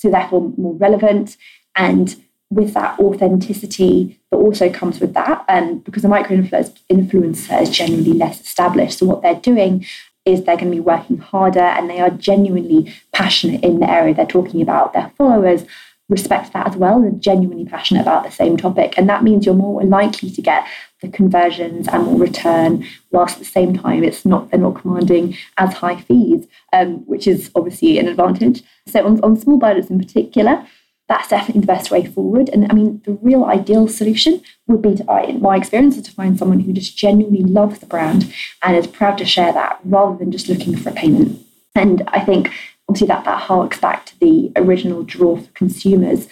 so 0.06 0.12
therefore 0.12 0.54
more 0.58 0.76
relevant. 0.76 1.38
And 1.76 2.16
with 2.50 2.74
that 2.76 3.00
authenticity 3.00 4.20
that 4.30 4.38
also 4.38 4.72
comes 4.72 5.00
with 5.00 5.14
that, 5.16 5.44
um, 5.50 5.80
because 5.80 6.06
a 6.06 6.08
micro 6.08 6.38
influencer 6.38 7.62
is 7.62 7.70
generally 7.70 8.14
less 8.14 8.40
established. 8.42 9.00
So 9.00 9.08
what 9.08 9.24
they're 9.24 9.36
doing 9.36 9.86
is 10.26 10.44
they're 10.44 10.58
going 10.58 10.72
to 10.72 10.76
be 10.76 10.80
working 10.80 11.18
harder 11.18 11.60
and 11.60 11.90
they 11.90 12.00
are 12.00 12.10
genuinely 12.10 12.94
passionate 13.12 13.64
in 13.64 13.80
the 13.80 13.90
area 13.90 14.14
they're 14.14 14.26
talking 14.26 14.62
about. 14.62 14.94
Their 14.94 15.12
followers 15.18 15.66
respect 16.10 16.54
that 16.54 16.68
as 16.68 16.76
well. 16.76 16.98
and 16.98 17.16
are 17.16 17.20
genuinely 17.20 17.66
passionate 17.66 18.02
about 18.02 18.24
the 18.24 18.32
same 18.32 18.58
topic. 18.58 18.94
And 18.98 19.10
that 19.10 19.24
means 19.24 19.46
you're 19.46 19.56
more 19.56 19.84
likely 19.84 20.30
to 20.30 20.42
get 20.42 20.66
the 21.02 21.10
conversions 21.10 21.88
and 21.88 22.04
more 22.04 22.18
return, 22.20 22.86
whilst 23.12 23.36
at 23.36 23.40
the 23.40 23.46
same 23.46 23.78
time 23.78 24.04
it's 24.04 24.26
not 24.26 24.50
they're 24.50 24.60
not 24.60 24.76
commanding 24.82 25.36
as 25.58 25.74
high 25.74 26.00
fees, 26.02 26.48
um, 26.74 27.06
which 27.06 27.28
is 27.28 27.52
obviously 27.56 27.98
an 27.98 28.08
advantage. 28.08 28.64
So 28.88 29.06
on, 29.06 29.20
on 29.22 29.38
small 29.38 29.58
budgets 29.58 29.90
in 29.90 30.00
particular, 30.00 30.66
that's 31.08 31.30
definitely 31.30 31.62
the 31.62 31.68
best 31.68 31.92
way 31.92 32.06
forward. 32.06 32.50
And 32.50 32.72
I 32.72 32.74
mean, 32.74 33.02
the 33.06 33.14
real 33.14 33.46
ideal 33.46 33.88
solution 33.88 34.42
would 34.68 34.82
be 34.82 34.96
to, 34.96 35.24
in 35.28 35.42
my 35.42 35.58
experience, 35.58 35.98
is 35.98 36.04
to 36.04 36.12
find 36.12 36.38
someone 36.38 36.62
who 36.62 36.74
just 36.74 36.98
genuinely 36.98 37.44
loves 37.44 37.80
the 37.80 37.86
brand 37.86 38.34
and 38.64 38.76
is 38.76 38.88
proud 38.88 39.18
to 39.20 39.26
share 39.26 39.54
that 39.54 39.80
rather 39.84 40.18
than 40.18 40.32
just 40.32 40.50
looking 40.50 40.76
for 40.76 40.90
a 40.90 40.94
payment. 40.94 41.46
And 41.76 42.04
I 42.08 42.22
think 42.22 42.52
obviously 42.88 43.08
that 43.08 43.26
that 43.26 43.42
harks 43.44 43.80
back 43.80 44.06
to 44.06 44.20
the 44.20 44.52
original 44.56 45.04
draw 45.04 45.38
for 45.38 45.52
consumers 45.54 46.28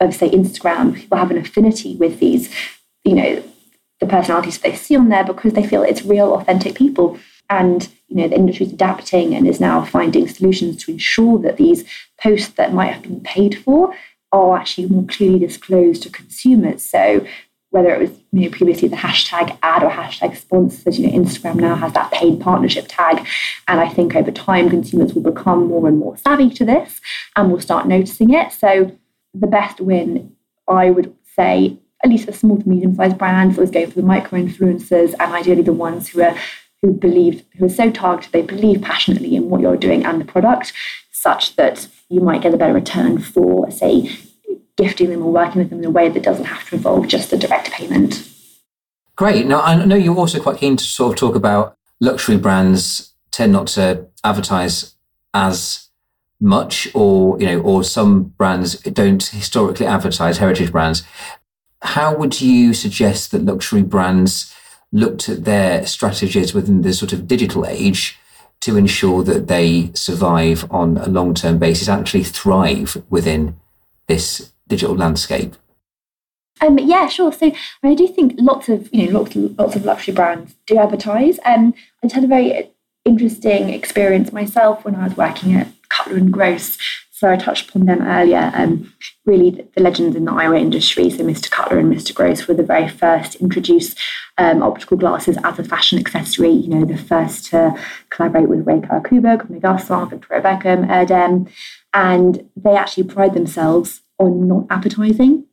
of 0.00 0.14
say 0.14 0.30
Instagram. 0.30 0.94
People 0.94 1.18
have 1.18 1.30
an 1.30 1.38
affinity 1.38 1.96
with 1.96 2.20
these, 2.20 2.54
you 3.04 3.14
know, 3.14 3.42
the 4.00 4.06
personalities 4.06 4.58
that 4.58 4.70
they 4.70 4.76
see 4.76 4.96
on 4.96 5.08
there 5.08 5.24
because 5.24 5.54
they 5.54 5.66
feel 5.66 5.82
it's 5.82 6.04
real, 6.04 6.34
authentic 6.34 6.76
people. 6.76 7.18
And 7.50 7.88
you 8.08 8.16
know, 8.16 8.28
the 8.28 8.36
industry 8.36 8.66
is 8.66 8.72
adapting 8.72 9.34
and 9.34 9.46
is 9.46 9.60
now 9.60 9.84
finding 9.84 10.28
solutions 10.28 10.82
to 10.84 10.92
ensure 10.92 11.38
that 11.40 11.56
these 11.56 11.84
posts 12.20 12.54
that 12.54 12.72
might 12.72 12.92
have 12.92 13.02
been 13.02 13.20
paid 13.20 13.58
for 13.58 13.94
are 14.32 14.56
actually 14.56 14.88
more 14.88 15.04
clearly 15.06 15.38
disclosed 15.38 16.02
to 16.02 16.10
consumers. 16.10 16.82
So 16.82 17.26
whether 17.70 17.94
it 17.94 18.00
was 18.00 18.10
you 18.32 18.42
know 18.42 18.56
previously 18.56 18.88
the 18.88 18.96
hashtag 18.96 19.58
ad 19.62 19.82
or 19.82 19.90
hashtag 19.90 20.36
sponsored, 20.36 20.94
you 20.94 21.06
know, 21.06 21.18
Instagram 21.18 21.56
now 21.56 21.74
has 21.74 21.92
that 21.92 22.10
paid 22.12 22.40
partnership 22.40 22.86
tag. 22.88 23.26
And 23.66 23.80
I 23.80 23.88
think 23.88 24.16
over 24.16 24.30
time 24.30 24.70
consumers 24.70 25.14
will 25.14 25.22
become 25.22 25.68
more 25.68 25.86
and 25.86 25.98
more 25.98 26.16
savvy 26.16 26.50
to 26.50 26.64
this 26.64 27.00
and 27.36 27.50
will 27.50 27.60
start 27.60 27.86
noticing 27.86 28.32
it. 28.32 28.52
So 28.52 28.96
the 29.34 29.46
best 29.46 29.80
win, 29.80 30.34
I 30.66 30.90
would 30.90 31.14
say, 31.36 31.78
at 32.02 32.10
least 32.10 32.26
for 32.26 32.32
small 32.32 32.58
to 32.58 32.68
medium-sized 32.68 33.18
brands, 33.18 33.58
always 33.58 33.70
go 33.70 33.86
for 33.86 34.00
the 34.00 34.06
micro 34.06 34.40
influencers 34.40 35.14
and 35.18 35.32
ideally 35.32 35.62
the 35.62 35.72
ones 35.72 36.08
who 36.08 36.22
are 36.22 36.36
who 36.80 36.92
believe 36.92 37.44
who 37.56 37.64
are 37.64 37.68
so 37.68 37.90
targeted 37.90 38.32
they 38.32 38.42
believe 38.42 38.80
passionately 38.82 39.34
in 39.34 39.50
what 39.50 39.60
you're 39.60 39.76
doing 39.76 40.06
and 40.06 40.20
the 40.20 40.24
product, 40.24 40.72
such 41.10 41.56
that 41.56 41.88
you 42.08 42.20
might 42.20 42.40
get 42.40 42.54
a 42.54 42.56
better 42.56 42.72
return 42.72 43.18
for, 43.18 43.70
say, 43.70 44.10
gifting 44.78 45.10
them 45.10 45.22
or 45.22 45.32
working 45.32 45.60
with 45.60 45.70
them 45.70 45.80
in 45.80 45.84
a 45.84 45.90
way 45.90 46.08
that 46.08 46.22
doesn't 46.22 46.46
have 46.46 46.68
to 46.68 46.76
involve 46.76 47.08
just 47.08 47.30
the 47.30 47.36
direct 47.36 47.70
payment. 47.70 48.26
Great. 49.16 49.46
Now 49.46 49.60
I 49.60 49.84
know 49.84 49.96
you're 49.96 50.16
also 50.16 50.40
quite 50.40 50.58
keen 50.58 50.76
to 50.76 50.84
sort 50.84 51.12
of 51.12 51.18
talk 51.18 51.34
about 51.34 51.76
luxury 52.00 52.36
brands 52.36 53.12
tend 53.30 53.52
not 53.52 53.66
to 53.66 54.06
advertise 54.24 54.94
as 55.34 55.88
much 56.40 56.88
or 56.94 57.38
you 57.40 57.46
know 57.46 57.60
or 57.60 57.82
some 57.82 58.22
brands 58.22 58.80
don't 58.80 59.24
historically 59.24 59.86
advertise 59.86 60.38
heritage 60.38 60.70
brands 60.70 61.02
how 61.82 62.14
would 62.16 62.40
you 62.40 62.72
suggest 62.72 63.32
that 63.32 63.44
luxury 63.44 63.82
brands 63.82 64.54
looked 64.92 65.28
at 65.28 65.44
their 65.44 65.84
strategies 65.86 66.54
within 66.54 66.82
the 66.82 66.92
sort 66.92 67.12
of 67.12 67.26
digital 67.26 67.66
age 67.66 68.18
to 68.60 68.76
ensure 68.76 69.22
that 69.22 69.46
they 69.46 69.90
survive 69.94 70.66
on 70.70 70.96
a 70.98 71.08
long 71.08 71.34
term 71.34 71.58
basis, 71.58 71.88
actually 71.88 72.24
thrive 72.24 73.02
within 73.08 73.56
this 74.06 74.52
digital 74.68 74.96
landscape? 74.96 75.56
Um, 76.60 76.78
yeah, 76.78 77.08
sure. 77.08 77.32
So 77.32 77.46
I, 77.46 77.56
mean, 77.82 77.92
I 77.92 77.94
do 77.94 78.08
think 78.08 78.34
lots 78.38 78.68
of 78.68 78.92
you 78.92 79.06
know 79.06 79.20
lots 79.20 79.36
lots 79.36 79.76
of 79.76 79.84
luxury 79.84 80.14
brands 80.14 80.54
do 80.66 80.78
advertise. 80.78 81.38
Um, 81.44 81.74
I 82.02 82.06
just 82.06 82.14
had 82.14 82.24
a 82.24 82.28
very 82.28 82.70
interesting 83.04 83.70
experience 83.70 84.32
myself 84.32 84.84
when 84.84 84.94
I 84.94 85.04
was 85.04 85.16
working 85.16 85.54
at 85.54 85.68
Cutler 85.88 86.16
and 86.16 86.32
Gross 86.32 86.76
So 87.10 87.28
I 87.28 87.36
touched 87.36 87.70
upon 87.70 87.86
them 87.86 88.02
earlier. 88.02 88.52
Um, 88.54 88.92
really, 89.24 89.66
the 89.74 89.82
legends 89.82 90.14
in 90.14 90.24
the 90.24 90.30
eyewear 90.30 90.60
industry, 90.60 91.10
so 91.10 91.24
Mr. 91.24 91.50
Cutler 91.50 91.78
and 91.78 91.92
Mr. 91.92 92.14
Gross 92.14 92.46
were 92.46 92.54
the 92.54 92.62
very 92.62 92.88
first 92.88 93.32
to 93.32 93.40
introduce 93.40 93.96
um, 94.36 94.62
optical 94.62 94.96
glasses 94.96 95.36
as 95.42 95.58
a 95.58 95.64
fashion 95.64 95.98
accessory. 95.98 96.50
You 96.50 96.68
know, 96.68 96.84
the 96.84 96.96
first 96.96 97.46
to 97.46 97.74
collaborate 98.10 98.48
with 98.48 98.64
Comme 98.64 99.20
des 99.20 99.60
Garçons, 99.60 100.10
Victoria 100.10 100.42
Beckham, 100.42 100.86
Erdem, 100.86 101.50
and 101.92 102.48
they 102.54 102.76
actually 102.76 103.04
pride 103.04 103.34
themselves 103.34 104.02
on 104.18 104.48
not 104.48 104.66
advertising. 104.70 105.44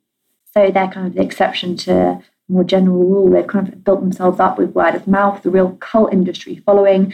So 0.54 0.72
they're 0.72 0.88
kind 0.88 1.08
of 1.08 1.16
the 1.16 1.22
exception 1.22 1.78
to 1.78 2.22
more 2.48 2.64
general 2.64 3.04
rule. 3.04 3.30
They've 3.30 3.48
kind 3.48 3.68
of 3.68 3.84
built 3.84 4.02
themselves 4.02 4.40
up 4.40 4.58
with 4.58 4.76
word 4.76 4.96
of 4.96 5.08
mouth, 5.08 5.44
the 5.44 5.50
real 5.50 5.72
cult 5.78 6.14
industry 6.14 6.58
following. 6.66 7.14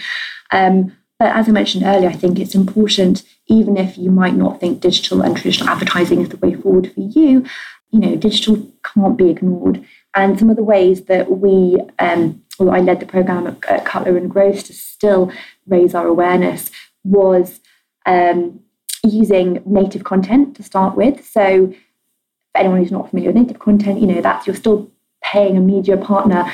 Um, 0.52 0.96
but 1.20 1.36
as 1.36 1.48
I 1.48 1.52
mentioned 1.52 1.84
earlier, 1.84 2.10
I 2.10 2.14
think 2.14 2.40
it's 2.40 2.56
important, 2.56 3.24
even 3.48 3.78
if 3.78 3.98
you 3.98 4.10
might 4.10 4.36
not 4.36 4.60
think 4.60 4.82
digital 4.82 5.22
and 5.22 5.36
traditional 5.36 5.70
advertising 5.70 6.22
is 6.22 6.30
the 6.30 6.38
way 6.38 6.56
forward 6.56 6.92
for 6.94 7.02
you, 7.02 7.46
you 7.92 8.00
know, 8.00 8.16
digital 8.16 8.68
can't 8.84 9.18
be 9.18 9.30
ignored. 9.30 9.86
And 10.16 10.40
some 10.40 10.50
of 10.50 10.56
the 10.56 10.64
ways 10.64 11.06
that 11.06 11.32
we, 11.32 11.80
um, 12.00 12.42
well, 12.60 12.72
I 12.76 12.80
led 12.80 13.00
the 13.00 13.06
program 13.06 13.48
at, 13.48 13.64
at 13.66 13.86
Cutler 13.86 14.18
and 14.18 14.30
Gross 14.30 14.64
to 14.64 14.74
still 14.74 15.32
raise 15.68 15.94
our 15.94 16.08
awareness 16.08 16.72
was 17.04 17.60
um, 18.06 18.62
using 19.04 19.62
native 19.66 20.04
content 20.04 20.56
to 20.56 20.64
start 20.64 20.96
with. 20.96 21.26
So, 21.26 21.74
for 22.52 22.58
anyone 22.58 22.80
who's 22.80 22.92
not 22.92 23.10
familiar 23.10 23.32
with 23.32 23.42
native 23.42 23.60
content, 23.60 24.00
you 24.00 24.08
know, 24.08 24.22
that's 24.22 24.46
you're 24.46 24.56
still 24.56 24.92
paying 25.24 25.58
a 25.58 25.62
media 25.62 25.98
partner, 25.98 26.52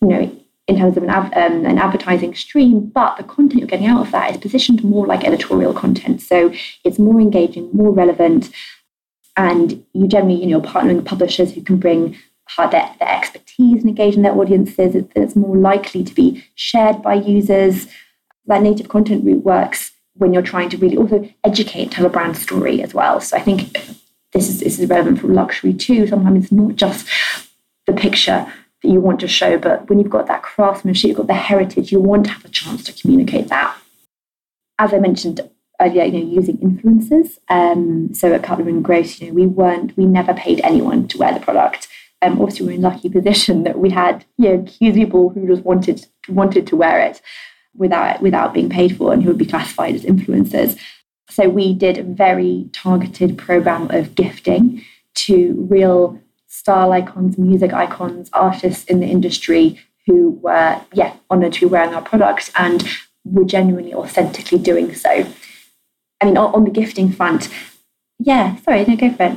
you 0.00 0.08
know, 0.08 0.40
in 0.68 0.78
terms 0.78 0.96
of 0.96 1.02
an, 1.02 1.10
um, 1.10 1.66
an 1.66 1.78
advertising 1.78 2.34
stream, 2.34 2.86
but 2.86 3.16
the 3.16 3.24
content 3.24 3.58
you're 3.58 3.68
getting 3.68 3.86
out 3.86 4.06
of 4.06 4.12
that 4.12 4.30
is 4.30 4.36
positioned 4.36 4.84
more 4.84 5.06
like 5.06 5.24
editorial 5.24 5.74
content. 5.74 6.22
So 6.22 6.52
it's 6.84 6.98
more 6.98 7.20
engaging, 7.20 7.70
more 7.72 7.92
relevant, 7.92 8.50
and 9.36 9.84
you 9.94 10.06
generally, 10.06 10.40
you 10.40 10.46
know, 10.46 10.60
partnering 10.60 10.96
with 10.96 11.06
publishers 11.06 11.54
who 11.54 11.62
can 11.62 11.78
bring 11.78 12.16
their, 12.56 12.94
their 12.98 13.08
expertise 13.08 13.80
and 13.80 13.88
engage 13.88 14.16
in 14.16 14.22
their 14.22 14.34
audiences. 14.34 14.94
It's 15.16 15.36
more 15.36 15.56
likely 15.56 16.04
to 16.04 16.14
be 16.14 16.44
shared 16.54 17.02
by 17.02 17.14
users. 17.14 17.86
That 18.46 18.62
native 18.62 18.88
content 18.88 19.24
route 19.24 19.44
works 19.44 19.89
when 20.14 20.32
you're 20.32 20.42
trying 20.42 20.68
to 20.70 20.78
really 20.78 20.96
also 20.96 21.28
educate, 21.44 21.92
tell 21.92 22.06
a 22.06 22.10
brand 22.10 22.36
story 22.36 22.82
as 22.82 22.94
well. 22.94 23.20
So 23.20 23.36
I 23.36 23.40
think 23.40 23.72
this 24.32 24.48
is 24.48 24.60
this 24.60 24.78
is 24.78 24.88
relevant 24.88 25.20
for 25.20 25.28
luxury 25.28 25.72
too. 25.72 26.06
Sometimes 26.06 26.44
it's 26.44 26.52
not 26.52 26.76
just 26.76 27.06
the 27.86 27.92
picture 27.92 28.52
that 28.82 28.88
you 28.88 29.00
want 29.00 29.20
to 29.20 29.28
show. 29.28 29.58
But 29.58 29.88
when 29.88 29.98
you've 29.98 30.10
got 30.10 30.26
that 30.26 30.42
craftsmanship, 30.42 31.08
you've 31.08 31.16
got 31.16 31.26
the 31.26 31.34
heritage, 31.34 31.92
you 31.92 32.00
want 32.00 32.26
to 32.26 32.32
have 32.32 32.44
a 32.44 32.48
chance 32.48 32.84
to 32.84 32.92
communicate 32.92 33.48
that. 33.48 33.76
As 34.78 34.94
I 34.94 34.98
mentioned 34.98 35.40
earlier, 35.80 36.04
you 36.04 36.12
know, 36.12 36.32
using 36.32 36.58
influencers. 36.58 37.38
Um, 37.48 38.14
so 38.14 38.32
at 38.32 38.42
Cutler 38.42 38.68
and 38.68 38.84
Gross, 38.84 39.20
you 39.20 39.28
know, 39.28 39.34
we 39.34 39.46
weren't, 39.46 39.96
we 39.96 40.04
never 40.04 40.34
paid 40.34 40.60
anyone 40.60 41.08
to 41.08 41.18
wear 41.18 41.32
the 41.32 41.40
product. 41.40 41.88
Um, 42.22 42.40
obviously, 42.40 42.66
we're 42.66 42.72
in 42.72 42.84
a 42.84 42.88
lucky 42.88 43.08
position 43.10 43.64
that 43.64 43.78
we 43.78 43.90
had, 43.90 44.24
you 44.36 44.56
know, 44.56 44.62
people 44.78 45.30
who 45.30 45.46
just 45.46 45.62
wanted 45.62 46.06
wanted 46.28 46.66
to 46.66 46.76
wear 46.76 47.00
it 47.00 47.20
without 47.76 48.20
without 48.20 48.54
being 48.54 48.68
paid 48.68 48.96
for, 48.96 49.12
and 49.12 49.22
who 49.22 49.28
would 49.28 49.38
be 49.38 49.46
classified 49.46 49.94
as 49.94 50.04
influencers. 50.04 50.78
So 51.28 51.48
we 51.48 51.74
did 51.74 51.98
a 51.98 52.02
very 52.02 52.68
targeted 52.72 53.38
program 53.38 53.90
of 53.90 54.14
gifting 54.14 54.84
to 55.14 55.66
real 55.70 56.20
style 56.48 56.92
icons, 56.92 57.38
music 57.38 57.72
icons, 57.72 58.28
artists 58.32 58.84
in 58.84 59.00
the 59.00 59.06
industry 59.06 59.80
who 60.06 60.30
were, 60.42 60.80
yeah, 60.92 61.14
honoured 61.30 61.52
to 61.54 61.60
be 61.60 61.66
wearing 61.66 61.94
our 61.94 62.02
products 62.02 62.50
and 62.56 62.86
were 63.24 63.44
genuinely, 63.44 63.94
authentically 63.94 64.58
doing 64.58 64.94
so. 64.94 65.26
I 66.20 66.24
mean, 66.24 66.36
on, 66.36 66.64
the 66.64 66.70
gifting 66.70 67.12
front, 67.12 67.48
yeah, 68.18 68.56
sorry, 68.56 68.84
no, 68.84 68.96
go 68.96 69.12
for 69.12 69.22
it. 69.24 69.36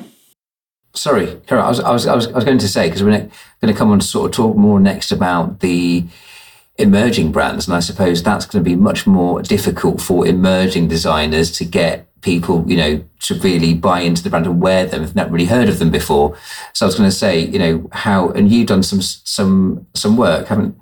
Sorry, 0.96 1.26
was, 1.50 1.80
I 1.80 1.92
was, 1.92 2.08
I 2.08 2.16
was, 2.16 2.28
I 2.28 2.36
was 2.36 2.44
going 2.44 2.58
to 2.58 2.68
say, 2.68 2.88
because 2.88 3.04
we're 3.04 3.12
going 3.12 3.30
to 3.62 3.74
come 3.74 3.92
on 3.92 4.00
to 4.00 4.06
sort 4.06 4.26
of 4.26 4.36
talk 4.36 4.58
more 4.58 4.80
next 4.80 5.12
about 5.12 5.60
the 5.60 6.06
emerging 6.78 7.32
brands. 7.32 7.68
And 7.68 7.76
I 7.76 7.80
suppose 7.80 8.24
that's 8.24 8.46
going 8.46 8.64
to 8.64 8.70
be 8.70 8.76
much 8.76 9.06
more 9.06 9.42
difficult 9.42 10.02
for 10.02 10.26
emerging 10.26 10.88
designers 10.88 11.52
to 11.54 11.66
get 11.66 12.10
people, 12.22 12.64
you 12.68 12.78
know, 12.78 13.04
to 13.20 13.36
really 13.36 13.74
buy 13.74 14.00
into 14.02 14.24
the 14.24 14.30
brand 14.30 14.48
and 14.48 14.62
wear 14.62 14.86
them 14.86 15.04
if 15.04 15.14
not 15.14 15.30
really 15.30 15.46
heard 15.46 15.70
of 15.70 15.80
them 15.80 15.92
before. 15.92 16.36
So 16.74 16.86
I 16.86 16.88
was 16.88 16.96
going 16.96 17.10
to 17.10 17.16
say, 17.16 17.40
you 17.40 17.60
know, 17.60 17.90
how 17.92 18.30
and 18.30 18.52
you've 18.52 18.68
done 18.68 18.84
some 18.84 19.02
some 19.02 19.86
some 19.94 20.18
work, 20.18 20.48
haven't 20.48 20.78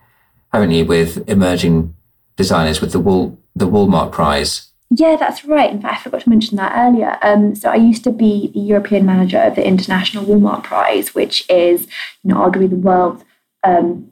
haven't 0.53 0.71
you, 0.71 0.85
with 0.85 1.27
emerging 1.29 1.95
designers 2.37 2.79
with 2.79 2.91
the 2.91 2.99
Wool 2.99 3.37
the 3.55 3.67
Woolmark 3.67 4.11
Prize. 4.11 4.67
Yeah, 4.93 5.15
that's 5.15 5.45
right. 5.45 5.71
In 5.71 5.81
fact, 5.81 6.01
I 6.01 6.03
forgot 6.03 6.21
to 6.21 6.29
mention 6.29 6.57
that 6.57 6.73
earlier. 6.75 7.17
Um, 7.21 7.55
so 7.55 7.69
I 7.69 7.75
used 7.75 8.03
to 8.03 8.11
be 8.11 8.51
the 8.53 8.59
European 8.59 9.05
manager 9.05 9.39
of 9.39 9.55
the 9.55 9.65
International 9.65 10.25
Woolmark 10.25 10.63
Prize, 10.63 11.15
which 11.15 11.49
is, 11.49 11.87
you 12.23 12.33
know, 12.33 12.35
arguably 12.35 12.69
the 12.69 12.75
world's 12.75 13.23
um, 13.63 14.10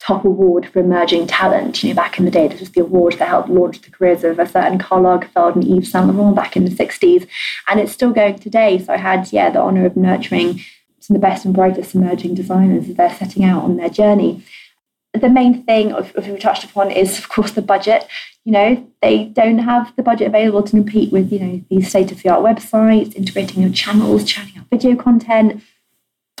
top 0.00 0.24
award 0.24 0.66
for 0.66 0.78
emerging 0.78 1.26
talent. 1.26 1.82
You 1.82 1.90
know, 1.90 1.96
back 1.96 2.18
in 2.18 2.24
the 2.24 2.30
day, 2.30 2.48
this 2.48 2.60
was 2.60 2.70
the 2.70 2.82
award 2.82 3.14
that 3.14 3.28
helped 3.28 3.48
launch 3.48 3.80
the 3.80 3.90
careers 3.90 4.24
of 4.24 4.38
a 4.38 4.46
certain 4.46 4.78
Karl 4.78 5.02
Lagerfeld 5.02 5.56
and 5.56 5.64
Yves 5.64 5.90
Saint 5.90 6.06
Laurent 6.06 6.36
back 6.36 6.56
in 6.56 6.64
the 6.64 6.70
60s. 6.70 7.26
And 7.66 7.80
it's 7.80 7.92
still 7.92 8.12
going 8.12 8.38
today. 8.38 8.78
So 8.78 8.92
I 8.92 8.96
had, 8.96 9.32
yeah, 9.32 9.50
the 9.50 9.60
honour 9.60 9.86
of 9.86 9.96
nurturing 9.96 10.60
some 11.00 11.16
of 11.16 11.20
the 11.20 11.26
best 11.26 11.44
and 11.44 11.54
brightest 11.54 11.94
emerging 11.94 12.34
designers 12.34 12.88
as 12.88 12.94
they're 12.96 13.14
setting 13.14 13.44
out 13.44 13.64
on 13.64 13.76
their 13.76 13.88
journey. 13.88 14.44
The 15.14 15.28
main 15.28 15.64
thing, 15.64 15.92
of, 15.92 16.14
of 16.14 16.28
we 16.28 16.38
touched 16.38 16.64
upon, 16.64 16.90
is 16.90 17.18
of 17.18 17.28
course 17.28 17.50
the 17.52 17.62
budget. 17.62 18.06
You 18.44 18.52
know, 18.52 18.86
they 19.02 19.24
don't 19.24 19.58
have 19.58 19.94
the 19.96 20.02
budget 20.02 20.28
available 20.28 20.62
to 20.62 20.70
compete 20.70 21.12
with, 21.12 21.32
you 21.32 21.38
know, 21.38 21.62
these 21.70 21.88
state-of-the-art 21.88 22.42
websites, 22.42 23.14
integrating 23.14 23.62
your 23.62 23.72
channels, 23.72 24.24
churning 24.24 24.58
out 24.58 24.66
video 24.70 24.96
content, 24.96 25.62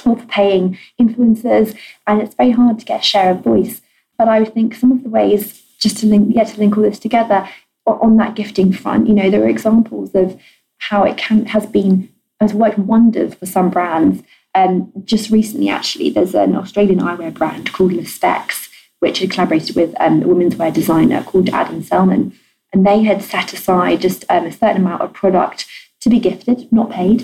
for 0.00 0.16
paying 0.26 0.78
influencers, 1.00 1.76
and 2.06 2.20
it's 2.20 2.34
very 2.34 2.50
hard 2.50 2.78
to 2.78 2.84
get 2.84 3.00
a 3.00 3.04
share 3.04 3.30
of 3.32 3.42
voice. 3.42 3.80
But 4.16 4.28
I 4.28 4.40
would 4.40 4.54
think 4.54 4.74
some 4.74 4.92
of 4.92 5.02
the 5.02 5.08
ways, 5.08 5.62
just 5.78 5.98
to 5.98 6.06
link, 6.06 6.34
yeah, 6.34 6.44
to 6.44 6.58
link 6.58 6.76
all 6.76 6.82
this 6.82 6.98
together, 6.98 7.48
on 7.86 8.16
that 8.18 8.34
gifting 8.34 8.72
front, 8.72 9.08
you 9.08 9.14
know, 9.14 9.30
there 9.30 9.42
are 9.42 9.48
examples 9.48 10.14
of 10.14 10.38
how 10.78 11.04
it 11.04 11.16
can 11.16 11.46
has 11.46 11.66
been 11.66 12.08
has 12.40 12.54
worked 12.54 12.78
wonders 12.78 13.34
for 13.34 13.46
some 13.46 13.70
brands. 13.70 14.22
Um, 14.54 14.92
just 15.04 15.30
recently, 15.30 15.68
actually, 15.68 16.10
there's 16.10 16.34
an 16.34 16.56
Australian 16.56 17.00
eyewear 17.00 17.32
brand 17.34 17.72
called 17.72 17.92
Le 17.92 18.04
Specs, 18.04 18.68
which 19.00 19.18
had 19.18 19.30
collaborated 19.30 19.76
with 19.76 19.94
um, 20.00 20.22
a 20.22 20.28
women's 20.28 20.56
wear 20.56 20.70
designer 20.70 21.22
called 21.22 21.48
Adam 21.50 21.82
Selman, 21.82 22.32
and 22.72 22.86
they 22.86 23.02
had 23.02 23.22
set 23.22 23.52
aside 23.52 24.00
just 24.00 24.24
um, 24.28 24.46
a 24.46 24.52
certain 24.52 24.82
amount 24.82 25.02
of 25.02 25.12
product 25.12 25.66
to 26.00 26.10
be 26.10 26.20
gifted, 26.20 26.72
not 26.72 26.90
paid. 26.90 27.22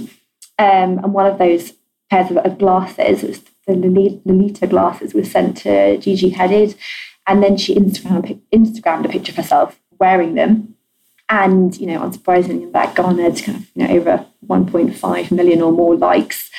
Um, 0.59 0.99
and 0.99 1.13
one 1.13 1.27
of 1.27 1.39
those 1.39 1.73
pairs 2.15 2.31
of, 2.31 2.37
of 2.39 2.59
glasses. 2.59 3.43
the 3.67 3.75
Lolita 4.25 4.67
glasses 4.67 5.15
were 5.15 5.25
sent 5.25 5.57
to 5.59 5.99
Gigi 5.99 6.33
Hadid, 6.33 6.77
and 7.27 7.43
then 7.43 7.57
she 7.57 7.75
Instagram, 7.75 8.41
Instagrammed 8.53 9.07
a 9.07 9.09
picture 9.09 9.33
of 9.33 9.37
herself 9.37 9.81
wearing 9.99 10.35
them. 10.35 10.77
And 11.29 11.77
you 11.77 11.87
know, 11.87 12.01
unsurprisingly, 12.01 12.71
that 12.73 12.95
garnered 12.95 13.43
kind 13.43 13.59
of 13.59 13.71
you 13.75 13.87
know 13.87 13.95
over 13.95 14.27
1.5 14.47 15.31
million 15.33 15.63
or 15.63 15.73
more 15.73 15.97
likes. 15.97 16.51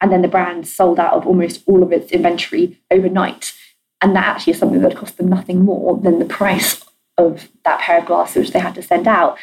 And 0.00 0.12
then 0.12 0.22
the 0.22 0.28
brand 0.28 0.66
sold 0.68 1.00
out 1.00 1.14
of 1.14 1.26
almost 1.26 1.62
all 1.66 1.82
of 1.82 1.92
its 1.92 2.12
inventory 2.12 2.80
overnight. 2.90 3.54
And 4.00 4.14
that 4.14 4.26
actually 4.26 4.52
is 4.52 4.58
something 4.58 4.82
that 4.82 4.96
cost 4.96 5.16
them 5.16 5.28
nothing 5.28 5.64
more 5.64 5.96
than 5.96 6.18
the 6.18 6.26
price 6.26 6.84
of 7.16 7.48
that 7.64 7.80
pair 7.80 7.98
of 8.00 8.06
glasses 8.06 8.36
which 8.36 8.50
they 8.52 8.58
had 8.58 8.74
to 8.74 8.82
send 8.82 9.08
out. 9.08 9.38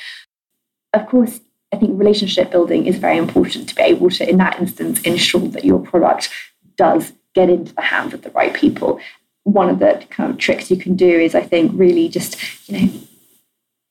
Of 0.94 1.08
course, 1.08 1.40
I 1.74 1.78
think 1.78 1.98
relationship 1.98 2.52
building 2.52 2.86
is 2.86 2.98
very 2.98 3.18
important 3.18 3.70
to 3.70 3.76
be 3.76 3.84
able 3.84 4.10
to, 4.10 4.30
in 4.30 4.38
that 4.38 4.60
instance, 4.60 5.02
ensure 5.02 5.48
that 5.50 5.66
your 5.66 5.80
product 5.80 6.30
does 6.76 7.14
get 7.34 7.50
into 7.50 7.74
the 7.74 7.82
hands 7.82 8.14
of 8.14 8.24
the 8.24 8.30
right 8.32 8.54
people. 8.54 9.00
One 9.44 9.70
of 9.70 9.80
the 9.80 10.04
kind 10.10 10.32
of 10.32 10.38
tricks 10.38 10.70
you 10.70 10.78
can 10.78 10.96
do 10.96 11.10
is, 11.10 11.34
I 11.34 11.42
think, 11.42 11.72
really 11.74 12.10
just, 12.10 12.70
you 12.70 12.80
know, 12.80 12.94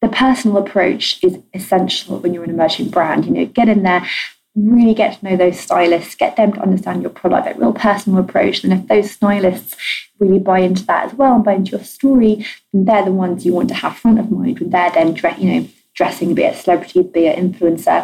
the 0.02 0.08
personal 0.08 0.58
approach 0.58 1.22
is 1.22 1.38
essential 1.54 2.18
when 2.18 2.34
you're 2.34 2.44
an 2.44 2.50
emerging 2.50 2.90
brand. 2.90 3.24
You 3.24 3.32
know, 3.32 3.46
get 3.46 3.68
in 3.68 3.82
there, 3.82 4.06
really 4.54 4.94
get 4.94 5.18
to 5.18 5.24
know 5.24 5.36
those 5.36 5.58
stylists, 5.58 6.14
get 6.14 6.36
them 6.36 6.52
to 6.52 6.60
understand 6.60 7.02
your 7.02 7.10
product, 7.10 7.46
that 7.46 7.58
real 7.58 7.72
personal 7.72 8.20
approach. 8.20 8.62
And 8.62 8.72
if 8.72 8.86
those 8.88 9.10
stylists 9.10 9.76
really 10.18 10.38
buy 10.38 10.60
into 10.60 10.84
that 10.86 11.06
as 11.06 11.14
well 11.14 11.34
and 11.34 11.44
buy 11.44 11.54
into 11.54 11.72
your 11.72 11.84
story, 11.84 12.46
then 12.72 12.84
they're 12.84 13.04
the 13.04 13.12
ones 13.12 13.46
you 13.46 13.54
want 13.54 13.68
to 13.68 13.74
have 13.74 13.96
front 13.96 14.18
of 14.18 14.30
mind 14.30 14.58
when 14.58 14.70
they're 14.70 14.90
then, 14.90 15.16
you 15.38 15.60
know, 15.60 15.68
dressing, 16.00 16.34
be 16.34 16.44
it 16.44 16.54
a 16.54 16.56
celebrity, 16.56 17.02
be 17.02 17.26
it 17.26 17.38
influencer. 17.38 18.00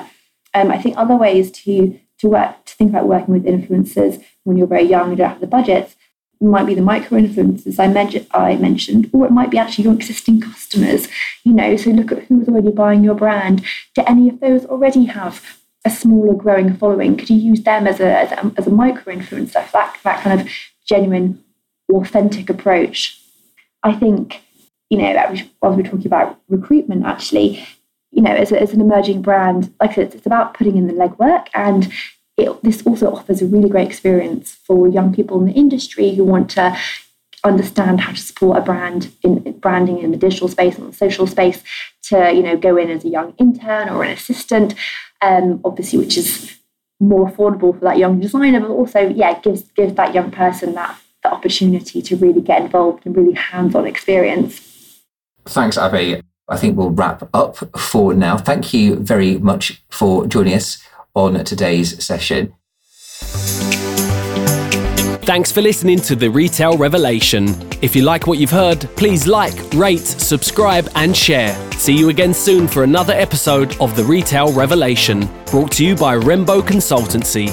Um, 0.52 0.70
I 0.70 0.78
think 0.82 0.96
other 0.96 1.16
ways 1.16 1.50
to 1.62 1.98
to 2.18 2.28
work 2.28 2.52
to 2.66 2.74
think 2.74 2.90
about 2.90 3.08
working 3.08 3.32
with 3.34 3.44
influencers 3.44 4.22
when 4.44 4.56
you're 4.56 4.74
very 4.76 4.88
young 4.94 5.08
and 5.08 5.18
don't 5.18 5.28
have 5.28 5.40
the 5.40 5.46
budgets 5.46 5.96
might 6.40 6.66
be 6.66 6.74
the 6.74 6.82
micro 6.82 7.18
influencers 7.18 7.78
I, 7.78 7.88
mentioned, 7.88 8.26
I 8.32 8.56
mentioned, 8.56 9.10
or 9.14 9.24
it 9.24 9.32
might 9.32 9.50
be 9.50 9.58
actually 9.58 9.84
your 9.84 9.94
existing 9.94 10.40
customers. 10.42 11.08
You 11.44 11.54
know, 11.54 11.76
so 11.76 11.90
look 11.90 12.12
at 12.12 12.24
who's 12.24 12.48
already 12.48 12.70
buying 12.70 13.02
your 13.02 13.14
brand. 13.14 13.64
Do 13.94 14.02
any 14.06 14.28
of 14.28 14.40
those 14.40 14.66
already 14.66 15.06
have 15.06 15.58
a 15.86 15.90
smaller 15.90 16.34
growing 16.34 16.74
following? 16.76 17.16
Could 17.16 17.30
you 17.30 17.38
use 17.38 17.62
them 17.62 17.86
as 17.86 18.00
a 18.00 18.10
as 18.22 18.32
a, 18.32 18.52
as 18.58 18.66
a 18.66 18.70
micro 18.70 19.14
influencer 19.14 19.70
that, 19.72 19.96
that 20.04 20.22
kind 20.22 20.40
of 20.40 20.48
genuine, 20.86 21.42
authentic 21.90 22.50
approach? 22.50 22.98
I 23.82 23.92
think, 23.94 24.42
you 24.90 24.98
know, 24.98 25.06
as 25.06 25.40
we 25.40 25.50
we're 25.62 25.82
talking 25.82 26.06
about 26.06 26.40
recruitment, 26.48 27.06
actually, 27.06 27.66
you 28.16 28.22
know, 28.22 28.32
as, 28.32 28.50
a, 28.50 28.60
as 28.60 28.72
an 28.72 28.80
emerging 28.80 29.20
brand, 29.20 29.72
like 29.78 29.98
I 29.98 30.02
it's, 30.02 30.14
it's 30.14 30.26
about 30.26 30.54
putting 30.54 30.78
in 30.78 30.86
the 30.86 30.94
legwork 30.94 31.48
and 31.54 31.92
it, 32.38 32.62
this 32.62 32.84
also 32.86 33.12
offers 33.12 33.42
a 33.42 33.46
really 33.46 33.68
great 33.68 33.86
experience 33.86 34.54
for 34.54 34.88
young 34.88 35.14
people 35.14 35.38
in 35.38 35.44
the 35.44 35.52
industry 35.52 36.14
who 36.14 36.24
want 36.24 36.50
to 36.52 36.76
understand 37.44 38.00
how 38.00 38.12
to 38.12 38.18
support 38.18 38.56
a 38.56 38.62
brand 38.62 39.12
in 39.22 39.52
branding 39.60 39.98
in 39.98 40.12
the 40.12 40.16
digital 40.16 40.48
space 40.48 40.78
and 40.78 40.88
the 40.88 40.96
social 40.96 41.26
space 41.26 41.62
to 42.02 42.32
you 42.34 42.42
know 42.42 42.56
go 42.56 42.76
in 42.76 42.90
as 42.90 43.04
a 43.04 43.08
young 43.08 43.34
intern 43.38 43.88
or 43.88 44.02
an 44.02 44.10
assistant 44.10 44.74
um, 45.20 45.60
obviously 45.64 45.98
which 45.98 46.16
is 46.16 46.58
more 46.98 47.30
affordable 47.30 47.78
for 47.78 47.84
that 47.84 47.98
young 47.98 48.18
designer 48.18 48.58
but 48.58 48.70
also 48.70 49.08
yeah 49.10 49.38
gives 49.40 49.62
gives 49.76 49.94
that 49.94 50.14
young 50.14 50.30
person 50.30 50.74
that 50.74 50.98
the 51.22 51.30
opportunity 51.30 52.02
to 52.02 52.16
really 52.16 52.40
get 52.40 52.62
involved 52.62 53.06
and 53.06 53.16
really 53.16 53.34
hands-on 53.34 53.86
experience. 53.86 55.02
Thanks 55.44 55.78
abby 55.78 56.20
i 56.48 56.56
think 56.56 56.76
we'll 56.76 56.90
wrap 56.90 57.28
up 57.34 57.56
for 57.78 58.14
now 58.14 58.36
thank 58.36 58.72
you 58.72 58.96
very 58.96 59.38
much 59.38 59.82
for 59.90 60.26
joining 60.26 60.54
us 60.54 60.82
on 61.14 61.42
today's 61.44 62.04
session 62.04 62.52
Thanks 65.26 65.50
for 65.50 65.60
listening 65.60 65.98
to 66.02 66.14
The 66.14 66.30
Retail 66.30 66.78
Revelation. 66.78 67.48
If 67.82 67.96
you 67.96 68.02
like 68.02 68.28
what 68.28 68.38
you've 68.38 68.52
heard, 68.52 68.82
please 68.96 69.26
like, 69.26 69.54
rate, 69.74 70.06
subscribe, 70.06 70.88
and 70.94 71.16
share. 71.16 71.52
See 71.72 71.98
you 71.98 72.10
again 72.10 72.32
soon 72.32 72.68
for 72.68 72.84
another 72.84 73.12
episode 73.12 73.76
of 73.80 73.96
The 73.96 74.04
Retail 74.04 74.52
Revelation, 74.52 75.28
brought 75.46 75.72
to 75.72 75.84
you 75.84 75.96
by 75.96 76.16
Rembo 76.16 76.60
Consultancy. 76.60 77.50